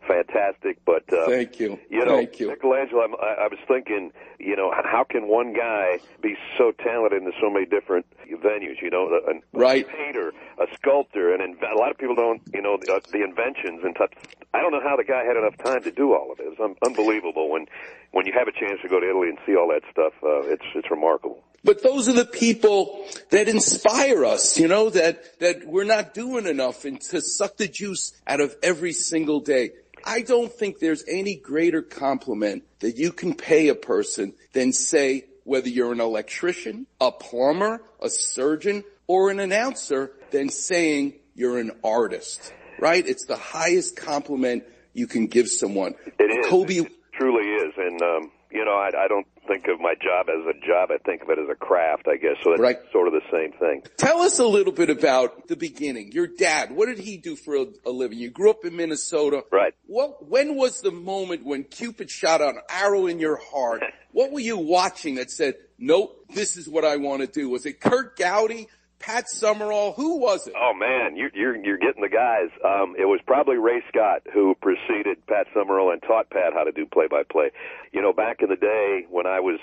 fantastic. 0.07 0.79
But 0.85 1.05
uh, 1.13 1.27
Thank 1.27 1.59
you. 1.61 1.79
You 1.91 2.05
know, 2.05 2.17
Thank 2.17 2.39
you. 2.41 2.49
Michelangelo, 2.49 3.03
I'm, 3.03 3.15
I, 3.15 3.45
I 3.45 3.49
was 3.49 3.59
thinking, 3.67 4.13
you 4.39 4.57
know, 4.57 4.73
how 4.73 5.05
can 5.09 5.29
one 5.29 5.53
guy 5.55 5.99
be 6.23 6.37
so 6.59 6.73
talented 6.73 7.23
in 7.23 7.33
so 7.41 7.51
many 7.51 7.67
different 7.67 8.07
venues? 8.31 8.81
You 8.83 8.91
know, 8.91 9.09
a, 9.09 9.31
a 9.33 9.41
Right. 9.53 9.87
painter, 9.89 10.33
a 10.61 10.67
sculptor, 10.77 11.33
and 11.35 11.43
inv- 11.57 11.73
a 11.73 11.79
lot 11.79 11.91
of 11.91 11.99
people 11.99 12.15
don't, 12.15 12.43
you 12.53 12.63
know, 12.63 12.79
the, 12.81 12.95
uh, 12.95 13.01
the 13.13 13.23
inventions 13.25 13.81
and 13.85 13.95
touch. 13.97 14.13
I 14.55 14.61
don't 14.61 14.73
know 14.73 14.81
how 14.83 14.97
the 14.97 15.05
guy 15.05 15.25
had 15.25 15.37
enough 15.37 15.57
time 15.59 15.83
to 15.83 15.91
do 15.91 16.15
all 16.15 16.31
of 16.33 16.39
it. 16.41 16.47
It's 16.57 16.61
un- 16.61 16.77
unbelievable 16.85 17.51
when 17.51 17.67
when 18.13 18.27
you 18.27 18.33
have 18.33 18.49
a 18.49 18.53
chance 18.53 18.81
to 18.83 18.89
go 18.89 18.99
to 19.01 19.09
Italy 19.09 19.29
and 19.29 19.39
see 19.45 19.57
all 19.57 19.69
that 19.69 19.83
stuff. 19.91 20.13
Uh, 20.23 20.41
it's 20.53 20.65
it's 20.75 20.91
remarkable. 20.91 21.43
But 21.65 21.83
those 21.83 22.09
are 22.09 22.13
the 22.13 22.25
people 22.25 23.05
that 23.31 23.49
inspire 23.49 24.25
us, 24.25 24.57
you 24.57 24.69
know, 24.69 24.89
that, 24.91 25.41
that 25.41 25.67
we're 25.67 25.83
not 25.83 26.15
doing 26.15 26.47
enough 26.47 26.85
and 26.85 27.01
to 27.01 27.21
suck 27.21 27.57
the 27.57 27.67
juice 27.67 28.13
out 28.25 28.41
of 28.41 28.55
every 28.63 28.93
single 28.93 29.41
day. 29.41 29.71
I 30.05 30.21
don't 30.23 30.53
think 30.53 30.79
there's 30.79 31.03
any 31.09 31.35
greater 31.35 31.83
compliment 31.83 32.63
that 32.79 32.97
you 32.97 33.11
can 33.11 33.35
pay 33.35 33.67
a 33.67 33.75
person 33.75 34.35
than 34.53 34.73
say 34.73 35.25
whether 35.43 35.69
you're 35.69 35.93
an 35.93 36.01
electrician, 36.01 36.87
a 37.01 37.11
plumber, 37.11 37.83
a 38.01 38.11
surgeon, 38.11 38.85
or 39.09 39.31
an 39.31 39.41
announcer 39.41 40.13
than 40.31 40.51
saying 40.51 41.15
you're 41.35 41.59
an 41.59 41.73
artist, 41.83 42.53
right? 42.79 43.05
It's 43.05 43.27
the 43.27 43.37
highest 43.37 43.97
compliment 43.97 44.63
you 44.97 45.07
can 45.07 45.27
give 45.27 45.49
someone. 45.49 45.95
It 46.19 46.31
is. 46.31 46.47
Kobe, 46.49 46.75
It 46.75 46.93
truly 47.13 47.45
is. 47.49 47.73
And, 47.77 48.01
um, 48.03 48.31
you 48.51 48.65
know, 48.65 48.73
I, 48.73 48.89
I 49.05 49.09
don't 49.09 49.27
think 49.47 49.67
of 49.69 49.81
my 49.81 49.95
job 49.95 50.27
as 50.29 50.45
a 50.47 50.67
job. 50.67 50.91
I 50.91 50.99
think 51.05 51.23
of 51.23 51.31
it 51.31 51.39
as 51.39 51.49
a 51.51 51.55
craft, 51.55 52.07
I 52.09 52.17
guess. 52.17 52.37
So 52.43 52.53
it's 52.53 52.61
Right. 52.61 52.79
sort 52.93 53.07
of 53.07 53.13
the 53.13 53.21
same 53.31 53.53
thing. 53.59 53.83
Tell 53.97 54.21
us 54.23 54.39
a 54.39 54.47
little 54.47 54.73
bit 54.73 54.91
about 54.91 55.49
the 55.49 55.57
beginning. 55.57 56.13
Your 56.13 56.27
dad, 56.27 56.73
what 56.73 56.87
did 56.87 56.99
he 56.99 57.17
do 57.17 57.37
for 57.37 57.57
a, 57.57 57.67
a 57.85 57.91
living? 57.91 58.19
You 58.19 58.31
grew 58.31 58.51
up 58.51 58.65
in 58.65 58.75
Minnesota. 58.77 59.45
Right. 59.53 59.75
What, 59.87 60.29
when 60.29 60.57
was 60.57 60.81
the 60.81 60.91
moment 60.91 61.45
when 61.45 61.65
Cupid 61.65 62.11
shot 62.11 62.41
an 62.41 62.59
arrow 62.69 63.07
in 63.07 63.19
your 63.19 63.37
heart? 63.37 63.83
what 64.13 64.33
were 64.33 64.41
you 64.41 64.57
watching 64.59 65.17
that 65.17 65.31
said, 65.31 65.55
nope, 65.79 66.25
this 66.35 66.57
is 66.57 66.69
what 66.69 66.85
I 66.85 66.97
want 66.97 67.21
to 67.21 67.27
do? 67.29 67.49
Was 67.51 67.67
it 67.67 67.81
Curt 67.81 68.17
Gowdy, 68.17 68.69
Pat 68.99 69.29
Summerall? 69.29 69.93
Who 69.93 70.19
was 70.19 70.47
it? 70.47 70.55
Oh 70.57 70.73
man, 70.75 71.17
you're 71.17 71.31
you're, 71.35 71.57
you're 71.57 71.79
getting 71.79 72.03
the 72.03 72.09
guys. 72.09 72.51
Um, 72.65 72.95
it 72.99 73.05
was 73.05 73.21
probably 73.27 73.57
Ray 73.57 73.83
Scott 73.89 74.23
who 74.33 74.55
preceded 74.61 75.25
Pat 75.27 75.47
Summerall 75.55 75.93
and 75.93 76.03
taught 76.03 76.31
Pat 76.31 76.53
how 76.55 76.65
to 76.65 76.73
do 76.73 76.87
play-by-play. 76.87 77.51
You 77.93 78.03
know, 78.03 78.13
back 78.13 78.43
in 78.43 78.49
the 78.49 78.57
day 78.57 79.07
when 79.11 79.27
I 79.27 79.41
was 79.41 79.59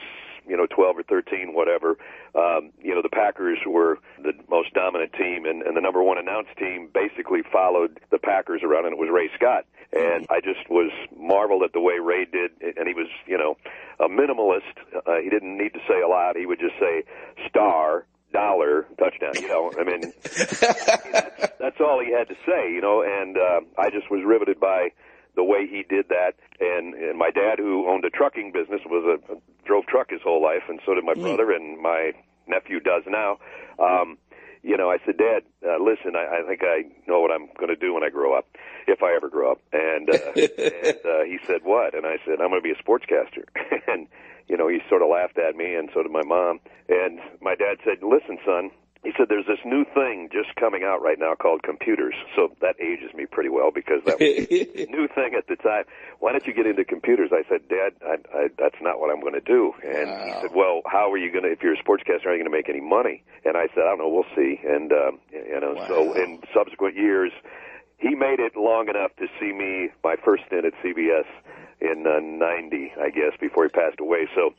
you 0.48 0.58
know 0.58 0.65
12 0.67 0.98
or 0.98 1.04
13, 1.04 1.54
whatever. 1.54 1.98
Um, 2.36 2.72
you 2.82 2.93
know, 2.96 3.02
the 3.02 3.10
Packers 3.10 3.60
were 3.65 4.00
the 4.22 4.34
most 4.50 4.74
dominant 4.74 5.13
team, 5.13 5.46
and, 5.46 5.62
and 5.62 5.78
the 5.78 5.82
number 5.82 6.02
one 6.04 6.17
announced 6.17 6.56
team 6.58 6.89
basically 6.93 7.41
followed 7.52 8.00
the 8.12 8.17
Packers 8.17 8.62
around, 8.63 8.86
and 8.86 8.93
it 8.93 9.00
was 9.00 9.10
Ray 9.12 9.30
Scott. 9.36 9.65
And 9.93 10.26
I 10.30 10.41
just 10.41 10.69
was 10.69 10.91
marveled 11.15 11.62
at 11.62 11.74
the 11.74 11.80
way 11.80 12.00
Ray 12.00 12.26
did, 12.26 12.52
and 12.62 12.88
he 12.88 12.96
was, 12.96 13.08
you 13.28 13.38
know, 13.38 13.58
a 14.00 14.08
minimalist. 14.10 14.74
Uh, 15.06 15.22
he 15.24 15.30
didn't 15.30 15.56
need 15.58 15.74
to 15.74 15.80
say 15.88 16.02
a 16.02 16.08
lot. 16.08 16.36
He 16.36 16.48
would 16.48 16.60
just 16.60 16.74
say 16.80 17.04
star, 17.48 18.06
dollar, 18.34 18.86
touchdown. 18.98 19.34
You 19.36 19.48
know, 19.48 19.72
I 19.80 19.84
mean, 19.84 20.13
that's 21.60 21.80
all 21.80 22.02
he 22.04 22.12
had 22.12 22.28
to 22.28 22.36
say, 22.46 22.72
you 22.74 22.82
know, 22.82 23.02
and 23.02 23.38
uh, 23.38 23.62
I 23.78 23.89
just 23.89 24.12
was 24.12 24.22
riveted 24.26 24.60
by 24.60 24.89
the 25.36 25.43
way 25.43 25.67
he 25.67 25.84
did 25.84 26.10
that. 26.10 26.34
And, 26.60 26.93
and 26.93 27.17
my 27.17 27.32
dad, 27.32 27.58
who 27.58 27.88
owned 27.88 28.06
a 28.06 28.10
trucking 28.10 28.52
business, 28.52 28.82
was 28.86 29.19
a 29.19 29.36
drove 29.65 29.86
truck 29.86 30.10
his 30.10 30.22
whole 30.22 30.41
life, 30.41 30.63
and 30.67 30.80
so 30.86 30.93
did 30.93 31.06
my 31.06 31.13
brother, 31.13 31.52
and 31.52 31.82
my 31.82 32.12
nephew 32.48 32.80
does 32.80 33.04
now. 33.08 33.38
Um, 33.80 34.17
you 34.63 34.78
know, 34.78 34.89
I 34.89 34.98
said, 35.06 35.17
Dad, 35.17 35.43
uh, 35.67 35.78
listen, 35.84 36.15
I, 36.15 36.39
I 36.39 36.48
think 36.48 36.62
I 36.63 36.84
know 37.06 37.19
what 37.19 37.32
I'm 37.32 37.48
going 37.58 37.67
to 37.67 37.76
do 37.76 37.93
when 37.93 38.04
I 38.04 38.10
grow 38.10 38.38
up, 38.38 38.48
if 38.88 39.04
I 39.04 39.13
ever 39.13 39.30
grow 39.30 39.52
up. 39.52 39.60
And, 39.74 40.10
uh, 40.10 40.13
and 40.36 40.98
uh, 41.06 41.24
he 41.26 41.38
said, 41.46 41.62
What? 41.63 41.93
And 41.93 42.06
I 42.06 42.17
said, 42.26 42.39
I'm 42.39 42.50
going 42.50 42.62
to 42.62 42.63
be 42.63 42.72
a 42.72 42.82
sportscaster. 42.82 43.43
and 43.88 44.08
you 44.47 44.58
know, 44.58 44.67
he 44.67 44.79
sort 44.89 45.01
of 45.01 45.10
laughed 45.10 45.38
at 45.38 45.56
me, 45.56 45.75
and 45.75 45.89
so 45.93 46.03
did 46.03 46.12
my 46.12 46.23
mom. 46.23 46.60
And 46.89 47.19
my 47.41 47.56
dad 47.56 47.77
said, 47.84 48.03
"Listen, 48.03 48.38
son." 48.45 48.71
He 49.03 49.12
said, 49.17 49.27
"There's 49.27 49.45
this 49.47 49.60
new 49.65 49.84
thing 49.84 50.29
just 50.32 50.56
coming 50.56 50.84
out 50.84 51.01
right 51.01 51.19
now 51.19 51.36
called 51.36 51.63
computers." 51.63 52.15
So 52.36 52.56
that 52.62 52.79
ages 52.79 53.13
me 53.13 53.25
pretty 53.25 53.49
well 53.49 53.69
because 53.71 53.99
that 54.06 54.19
was 54.19 54.47
a 54.51 54.86
new 54.91 55.08
thing 55.08 55.36
at 55.36 55.47
the 55.47 55.58
time. 55.58 55.84
Why 56.19 56.32
don't 56.32 56.47
you 56.47 56.53
get 56.53 56.65
into 56.67 56.86
computers? 56.86 57.32
I 57.34 57.43
said, 57.49 57.67
"Dad, 57.67 57.93
I, 58.06 58.15
I, 58.34 58.47
that's 58.58 58.79
not 58.82 58.99
what 58.99 59.12
I'm 59.12 59.19
going 59.19 59.34
to 59.34 59.43
do." 59.43 59.73
And 59.84 60.08
he 60.08 60.32
said, 60.41 60.56
"Well, 60.56 60.82
how 60.86 61.12
are 61.12 61.17
you 61.17 61.32
going 61.32 61.43
to? 61.43 61.51
If 61.51 61.62
you're 61.62 61.73
a 61.73 61.84
sportscaster, 61.84 62.27
are 62.27 62.36
you 62.36 62.43
going 62.43 62.51
to 62.51 62.58
make 62.58 62.69
any 62.69 62.82
money?" 62.82 63.23
And 63.43 63.58
I 63.58 63.67
said, 63.75 63.84
"I 63.84 63.95
don't 63.95 63.99
know. 63.99 64.10
We'll 64.10 64.32
see." 64.36 64.60
And 64.63 64.91
um, 64.91 65.19
you 65.32 65.60
know, 65.60 65.75
so 65.88 66.13
in 66.13 66.39
subsequent 66.53 66.95
years, 66.95 67.32
he 67.97 68.15
made 68.15 68.39
it 68.39 68.56
long 68.56 68.89
enough 68.89 69.12
to 69.17 69.27
see 69.39 69.51
me 69.51 69.89
my 70.03 70.15
first 70.23 70.43
stint 70.47 70.65
at 70.65 70.73
CBS 70.84 71.25
in 71.81 72.05
uh, 72.07 72.19
90, 72.19 72.93
I 73.01 73.09
guess, 73.09 73.33
before 73.39 73.63
he 73.63 73.69
passed 73.69 73.99
away. 73.99 74.27
So 74.36 74.53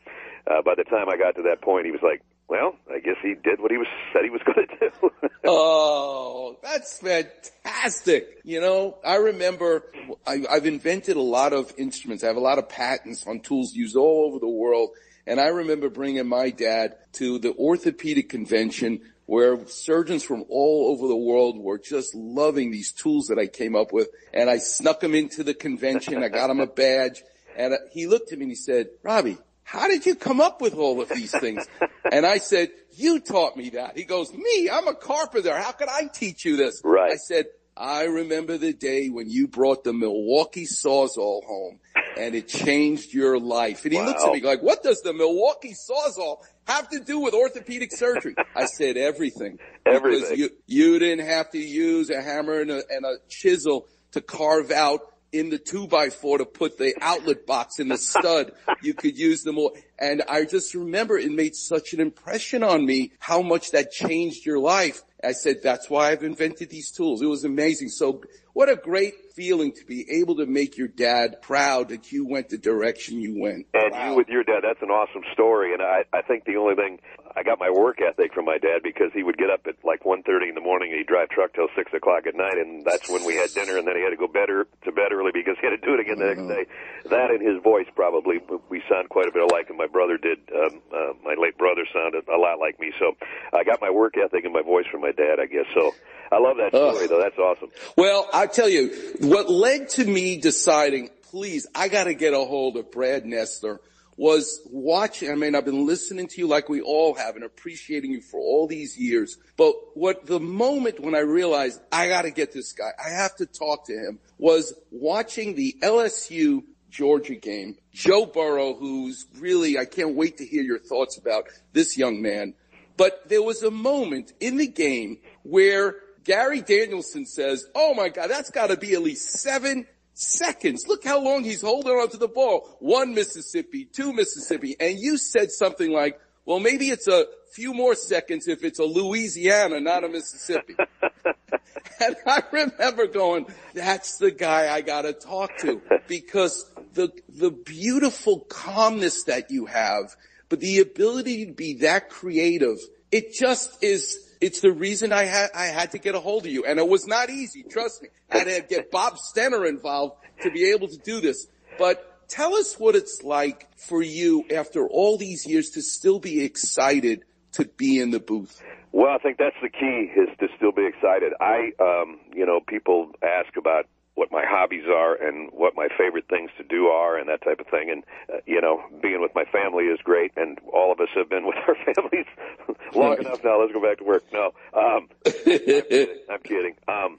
uh, 0.47 0.63
by 0.63 0.75
the 0.77 0.85
time 0.85 1.09
I 1.09 1.17
got 1.17 1.37
to 1.37 1.43
that 1.43 1.63
point, 1.63 1.87
he 1.87 1.93
was 1.93 2.03
like, 2.03 2.23
well, 2.49 2.77
I 2.91 3.01
guess 3.01 3.17
he 3.23 3.35
did 3.35 3.61
what 3.61 3.71
he 3.71 3.79
was 3.79 3.87
said 4.13 4.23
he 4.23 4.31
was 4.31 4.43
going 4.47 4.67
to 4.67 4.91
do. 4.91 5.29
oh, 5.45 6.57
that's 6.63 6.99
fantastic. 6.99 8.41
You 8.45 8.61
know, 8.61 8.99
I 9.05 9.17
remember 9.17 9.85
I, 10.27 10.45
I've 10.51 10.67
invented 10.67 11.17
a 11.17 11.23
lot 11.23 11.53
of 11.53 11.73
instruments. 11.79 12.23
I 12.23 12.27
have 12.27 12.37
a 12.37 12.41
lot 12.41 12.59
of 12.59 12.69
patents 12.69 13.27
on 13.27 13.41
tools 13.41 13.73
used 13.75 13.97
all 13.97 14.27
over 14.29 14.39
the 14.39 14.49
world. 14.49 14.91
And 15.27 15.41
I 15.41 15.49
remember 15.49 15.89
bringing 15.89 16.29
my 16.29 16.51
dad 16.51 16.97
to 17.15 17.39
the 17.39 17.55
orthopedic 17.55 18.29
convention 18.29 19.01
where 19.27 19.67
surgeons 19.67 20.23
from 20.23 20.45
all 20.51 20.93
over 20.93 21.09
the 21.09 21.17
world 21.17 21.59
were 21.59 21.79
just 21.79 22.15
loving 22.15 22.71
these 22.71 22.93
tools 22.93 23.27
that 23.29 23.39
I 23.39 23.47
came 23.47 23.75
up 23.75 23.93
with. 23.93 24.09
And 24.35 24.51
I 24.51 24.59
snuck 24.59 25.03
him 25.03 25.15
into 25.15 25.43
the 25.43 25.55
convention. 25.55 26.23
I 26.23 26.29
got 26.29 26.51
him 26.51 26.61
a 26.61 26.67
badge 26.67 27.23
and 27.57 27.75
uh, 27.75 27.79
he 27.91 28.07
looked 28.07 28.33
at 28.33 28.39
me 28.39 28.45
and 28.45 28.53
he 28.53 28.57
said, 28.57 28.89
Robbie, 29.03 29.39
how 29.63 29.89
did 29.89 30.07
you 30.07 30.15
come 30.15 30.41
up 30.41 30.61
with 30.61 30.75
all 30.75 31.01
of 31.01 31.09
these 31.09 31.33
things? 31.33 31.67
And 32.13 32.27
I 32.27 32.37
said, 32.37 32.69
you 32.93 33.19
taught 33.19 33.57
me 33.57 33.71
that. 33.71 33.97
He 33.97 34.05
goes, 34.05 34.33
me, 34.33 34.69
I'm 34.71 34.87
a 34.87 34.95
carpenter. 34.95 35.57
How 35.57 35.73
could 35.73 35.89
I 35.89 36.07
teach 36.13 36.45
you 36.45 36.57
this? 36.57 36.83
Right. 36.85 37.13
I 37.13 37.17
said, 37.17 37.47
I 37.75 38.05
remember 38.05 38.59
the 38.59 38.75
day 38.75 39.09
when 39.09 39.31
you 39.31 39.49
brought 39.49 39.85
the 39.85 39.95
Milwaukee 39.95 40.67
Sawzall 40.67 41.43
home 41.45 41.81
and 42.17 42.35
it 42.35 42.49
changed 42.49 43.13
your 43.13 43.39
life. 43.39 43.85
And 43.85 43.93
he 43.93 43.99
Wow. 43.99 44.07
looks 44.07 44.25
at 44.25 44.33
me 44.33 44.41
like, 44.43 44.63
what 44.63 44.83
does 44.83 45.01
the 45.03 45.13
Milwaukee 45.13 45.75
Sawzall 45.75 46.39
have 46.67 46.89
to 46.91 47.01
do 47.01 47.19
with 47.21 47.35
orthopedic 47.35 47.91
surgery? 47.97 48.35
I 48.55 48.67
said 48.67 48.97
everything. 48.97 49.59
Because 49.85 49.97
Everything. 49.97 50.39
you, 50.39 50.51
you 50.67 50.99
didn't 50.99 51.27
have 51.27 51.51
to 51.51 51.59
use 51.59 52.09
a 52.09 52.23
hammer 52.23 52.61
and 52.63 52.71
a, 52.71 52.83
and 52.89 53.05
a 53.05 53.17
chisel 53.29 53.87
to 54.13 54.23
carve 54.23 54.71
out 54.71 55.01
in 55.31 55.51
the 55.51 55.59
two 55.59 55.87
by 55.87 56.09
four 56.09 56.39
to 56.39 56.47
put 56.47 56.79
the 56.79 56.95
outlet 57.03 57.45
box 57.47 57.79
in 57.79 57.89
the 57.89 57.99
stud. 58.13 58.53
you 58.83 58.95
could 58.95 59.19
use 59.19 59.43
them 59.43 59.59
all. 59.59 59.77
And 59.99 60.23
I 60.27 60.47
just 60.47 60.75
remember 60.75 61.19
it 61.19 61.31
made 61.31 61.55
such 61.55 61.93
an 61.93 62.01
impression 62.01 62.63
on 62.63 62.87
me 62.87 63.13
how 63.19 63.43
much 63.43 63.73
that 63.73 63.91
changed 63.91 64.47
your 64.47 64.59
life. 64.59 65.03
I 65.23 65.33
said, 65.33 65.57
that's 65.63 65.91
why 65.91 66.13
I've 66.13 66.23
invented 66.23 66.71
these 66.71 66.91
tools. 66.91 67.21
It 67.21 67.27
was 67.27 67.45
amazing. 67.45 67.91
So 67.91 68.23
what 68.55 68.69
a 68.69 68.77
great 68.77 69.35
feeling 69.35 69.73
to 69.73 69.85
be 69.85 70.07
able 70.23 70.37
to 70.37 70.47
make 70.47 70.79
your 70.79 70.89
dad 70.89 71.43
proud 71.43 71.89
that 71.91 72.13
you 72.13 72.25
went 72.27 72.49
the 72.49 72.59
direction 72.59 73.21
you 73.21 73.37
went. 73.39 73.67
And 73.75 73.93
you 73.93 74.17
with 74.17 74.29
your 74.29 74.45
dad, 74.45 74.63
that's 74.63 74.81
an 74.81 74.91
awesome 74.91 75.23
story. 75.33 75.75
And 75.75 75.83
I, 75.83 76.05
I 76.13 76.23
think 76.23 76.45
the 76.45 76.57
only 76.57 76.77
thing 76.77 77.01
I 77.37 77.43
got 77.43 77.59
my 77.59 77.69
work 77.69 77.99
ethic 77.99 78.33
from 78.33 78.45
my 78.45 78.59
dad 78.59 78.87
because 78.87 79.11
he 79.13 79.25
would 79.25 79.37
get 79.37 79.51
up 79.51 79.67
at 79.67 79.75
like 79.83 80.05
one 80.07 80.23
thirty 80.23 80.49
in 80.49 80.55
the 80.55 80.63
morning 80.63 80.95
and 80.95 80.99
he'd 80.99 81.11
drive 81.11 81.31
truck 81.31 81.53
till 81.53 81.67
six 81.75 81.91
o'clock 81.93 82.31
at 82.31 82.37
night, 82.39 82.55
and 82.55 82.87
that's 82.87 83.11
when 83.11 83.27
we 83.27 83.35
had 83.35 83.51
dinner, 83.51 83.77
and 83.77 83.87
then 83.87 83.97
he 83.99 84.03
had 84.07 84.15
to 84.15 84.17
go 84.17 84.31
better 84.31 84.71
to 84.87 84.93
bed 84.93 85.11
early 85.11 85.35
because 85.35 85.59
he 85.59 85.67
had 85.67 85.75
to 85.75 85.83
do 85.83 85.99
it 85.99 86.01
again 86.01 86.23
the 86.23 86.31
next 86.31 86.47
day. 86.47 86.65
That 87.11 87.35
and 87.35 87.43
his 87.43 87.59
voice 87.63 87.91
probably 87.99 88.39
we 88.71 88.83
sound 88.89 89.11
quite 89.11 89.27
a 89.27 89.35
bit 89.35 89.43
alike, 89.43 89.67
and 89.69 89.77
my 89.77 89.91
brother 89.91 90.17
did. 90.17 90.39
Um, 90.55 90.79
uh, 90.95 91.19
my 91.27 91.35
late 91.35 91.59
brother 91.59 91.83
sounded 91.91 92.23
a 92.31 92.39
lot 92.39 92.63
like 92.63 92.79
me, 92.79 92.95
so 93.03 93.19
I 93.51 93.67
got 93.67 93.83
my 93.83 93.91
work 93.91 94.15
ethic 94.15 94.45
and 94.45 94.55
my 94.55 94.63
voice 94.63 94.87
from 94.87 95.03
my 95.03 95.11
dad, 95.11 95.43
I 95.43 95.47
guess. 95.51 95.67
So 95.75 95.91
I 96.33 96.39
love 96.39 96.57
that 96.57 96.71
story, 96.71 97.07
though. 97.07 97.21
That's 97.21 97.39
awesome. 97.39 97.71
Well, 97.97 98.29
I 98.33 98.47
tell 98.47 98.69
you, 98.69 98.91
what 99.21 99.51
led 99.51 99.89
to 99.91 100.05
me 100.05 100.39
deciding, 100.39 101.11
please, 101.23 101.67
I 101.75 101.89
gotta 101.89 102.15
get 102.15 102.35
a 102.35 102.39
hold 102.39 102.77
of 102.77 102.91
Brad 102.91 103.25
Nessler 103.25 103.79
was 104.17 104.61
watching, 104.71 105.31
I 105.31 105.35
mean, 105.35 105.55
I've 105.55 105.65
been 105.65 105.87
listening 105.87 106.29
to 106.29 106.41
you 106.41 106.47
like 106.47 106.69
we 106.69 106.81
all 106.81 107.15
have 107.15 107.35
and 107.35 107.45
appreciating 107.45 108.13
you 108.13 108.21
for 108.21 108.39
all 108.39 108.67
these 108.67 108.97
years. 108.97 109.39
But 109.57 109.75
what 109.95 110.27
the 110.27 110.39
moment 110.39 111.01
when 111.01 111.15
I 111.15 111.21
realized 111.21 111.81
I 111.91 112.09
gotta 112.09 112.31
get 112.31 112.53
this 112.53 112.73
guy, 112.73 112.91
I 113.05 113.11
have 113.11 113.35
to 113.37 113.47
talk 113.47 113.87
to 113.87 113.93
him 113.93 114.21
was 114.39 114.75
watching 114.91 115.55
the 115.55 115.77
LSU 115.83 116.63
Georgia 116.91 117.35
game. 117.35 117.77
Joe 117.93 118.27
Burrow, 118.27 118.75
who's 118.75 119.27
really, 119.39 119.79
I 119.79 119.85
can't 119.85 120.15
wait 120.15 120.39
to 120.39 120.47
hear 120.47 120.63
your 120.63 120.79
thoughts 120.79 121.19
about 121.19 121.49
this 121.73 121.99
young 121.99 122.23
man. 122.23 122.55
But 122.97 123.29
there 123.29 123.43
was 123.43 123.65
a 123.65 123.71
moment 123.73 124.33
in 124.39 124.59
the 124.59 124.69
game 124.69 125.19
where 125.43 125.97
Gary 126.25 126.63
Danielson 126.63 127.27
says, 127.27 127.67
oh 127.75 127.95
my 127.95 128.09
God, 128.09 128.29
that's 128.29 128.51
gotta 128.51 128.77
be 128.77 128.95
at 128.95 129.03
least 129.03 129.31
seven 129.31 129.87
seconds. 130.15 130.87
Look 130.89 131.05
how 131.05 131.21
long 131.21 131.45
he's 131.45 131.61
holding 131.61 131.93
on 131.93 132.09
to 132.11 132.17
the 132.17 132.29
ball. 132.29 132.77
One 132.81 133.15
Mississippi, 133.15 133.85
two 133.85 134.13
Mississippi. 134.13 134.77
And 134.81 134.99
you 134.99 135.19
said 135.19 135.51
something 135.51 135.91
like, 135.91 136.19
well, 136.47 136.61
maybe 136.61 136.91
it's 136.91 137.09
a 137.09 137.27
few 137.53 137.73
more 137.73 137.95
seconds 137.95 138.49
if 138.49 138.65
it's 138.65 138.79
a 138.79 138.85
Louisiana, 138.85 139.81
not 139.81 140.05
a 140.05 140.09
Mississippi. 140.09 140.75
and 142.01 142.17
I 142.27 142.43
remember 142.53 143.07
going, 143.07 143.47
that's 143.75 144.19
the 144.19 144.31
guy 144.31 144.73
I 144.73 144.81
gotta 144.81 145.13
talk 145.13 145.57
to 145.59 145.81
because 146.07 146.71
the, 146.95 147.11
the 147.29 147.51
beautiful 147.51 148.41
calmness 148.41 149.25
that 149.25 149.51
you 149.51 149.67
have, 149.67 150.17
but 150.49 150.61
the 150.61 150.81
ability 150.81 151.47
to 151.47 151.53
be 151.53 151.75
that 151.79 152.11
creative, 152.11 152.79
it 153.11 153.33
just 153.33 153.83
is, 153.83 154.34
it's 154.45 154.61
the 154.61 154.73
reason 154.73 155.11
I 155.11 155.25
had, 155.25 155.49
I 155.55 155.67
had 155.67 155.93
to 155.93 155.99
get 155.99 156.15
a 156.15 156.21
hold 156.21 156.45
of 156.45 156.53
you. 156.53 156.67
And 156.67 156.79
it 156.79 156.87
was 156.87 157.07
not 157.07 157.31
easy, 157.31 157.63
trust 157.63 158.03
me. 158.03 158.11
I 158.31 158.39
had 158.39 158.47
to 158.47 158.61
get 158.69 158.91
Bob 158.91 159.15
Stenner 159.17 159.67
involved 159.67 160.17
to 160.43 160.51
be 160.51 160.71
able 160.71 160.89
to 160.89 160.99
do 160.99 161.23
this. 161.23 161.47
But 161.79 162.29
tell 162.29 162.55
us 162.55 162.79
what 162.79 162.95
it's 162.95 163.23
like 163.23 163.67
for 163.79 164.03
you 164.03 164.45
after 164.55 164.87
all 164.87 165.17
these 165.17 165.47
years 165.47 165.71
to 165.71 165.81
still 165.81 166.19
be 166.19 166.45
excited 166.45 167.25
to 167.53 167.65
be 167.65 167.99
in 167.99 168.11
the 168.11 168.21
booth. 168.21 168.63
Well, 168.93 169.11
I 169.11 169.17
think 169.17 169.39
that's 169.39 169.57
the 169.63 169.71
key 169.71 170.13
is 170.15 170.29
to 170.41 170.49
still 170.59 170.73
be 170.73 170.87
excited. 170.87 171.33
I, 171.41 171.71
um, 171.81 172.21
you 172.35 172.45
know, 172.45 172.61
people 172.61 173.13
ask 173.23 173.57
about 173.57 173.87
what 174.15 174.31
my 174.31 174.45
hobbies 174.47 174.85
are 174.87 175.15
and 175.15 175.51
what 175.53 175.75
my 175.75 175.89
favorite 175.99 176.27
things 176.29 176.51
to 176.57 176.65
do 176.65 176.87
are 176.87 177.19
and 177.19 177.29
that 177.29 177.43
type 177.43 177.59
of 177.59 177.67
thing. 177.67 177.91
And, 177.91 178.05
uh, 178.33 178.41
you 178.47 178.61
know, 178.61 178.83
being 179.03 179.21
with 179.21 179.35
my 179.35 179.45
family 179.45 179.85
is 179.85 179.99
great 180.05 180.33
and 180.37 180.59
all 180.73 180.93
of 180.93 181.01
us 181.01 181.09
have 181.17 181.29
been 181.29 181.47
with 181.47 181.57
our 181.67 181.77
families 181.95 182.27
long 182.95 183.19
enough 183.19 183.43
now. 183.45 183.61
Let's 183.61 183.73
go 183.73 183.83
back 183.83 183.99
to 183.99 184.05
work. 184.05 184.25
No, 184.33 184.53
um, 184.73 185.09
I'm 185.27 186.43
kidding. 186.43 186.75
Um, 186.87 187.19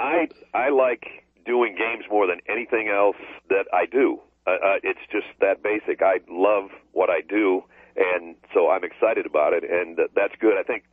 I, 0.00 0.28
I 0.54 0.70
like 0.70 1.24
doing 1.44 1.74
games 1.76 2.04
more 2.10 2.26
than 2.26 2.40
anything 2.48 2.88
else 2.88 3.16
that 3.48 3.66
I 3.72 3.86
do. 3.86 4.20
Uh, 4.46 4.52
uh, 4.52 4.74
it's 4.82 5.00
just 5.12 5.26
that 5.40 5.62
basic. 5.62 6.00
I 6.02 6.20
love 6.30 6.70
what 6.92 7.10
I 7.10 7.20
do, 7.20 7.64
and 7.96 8.34
so 8.54 8.70
I'm 8.70 8.82
excited 8.82 9.26
about 9.26 9.52
it, 9.52 9.62
and 9.68 9.98
uh, 9.98 10.04
that's 10.14 10.34
good. 10.40 10.56
I 10.58 10.62
think 10.62 10.84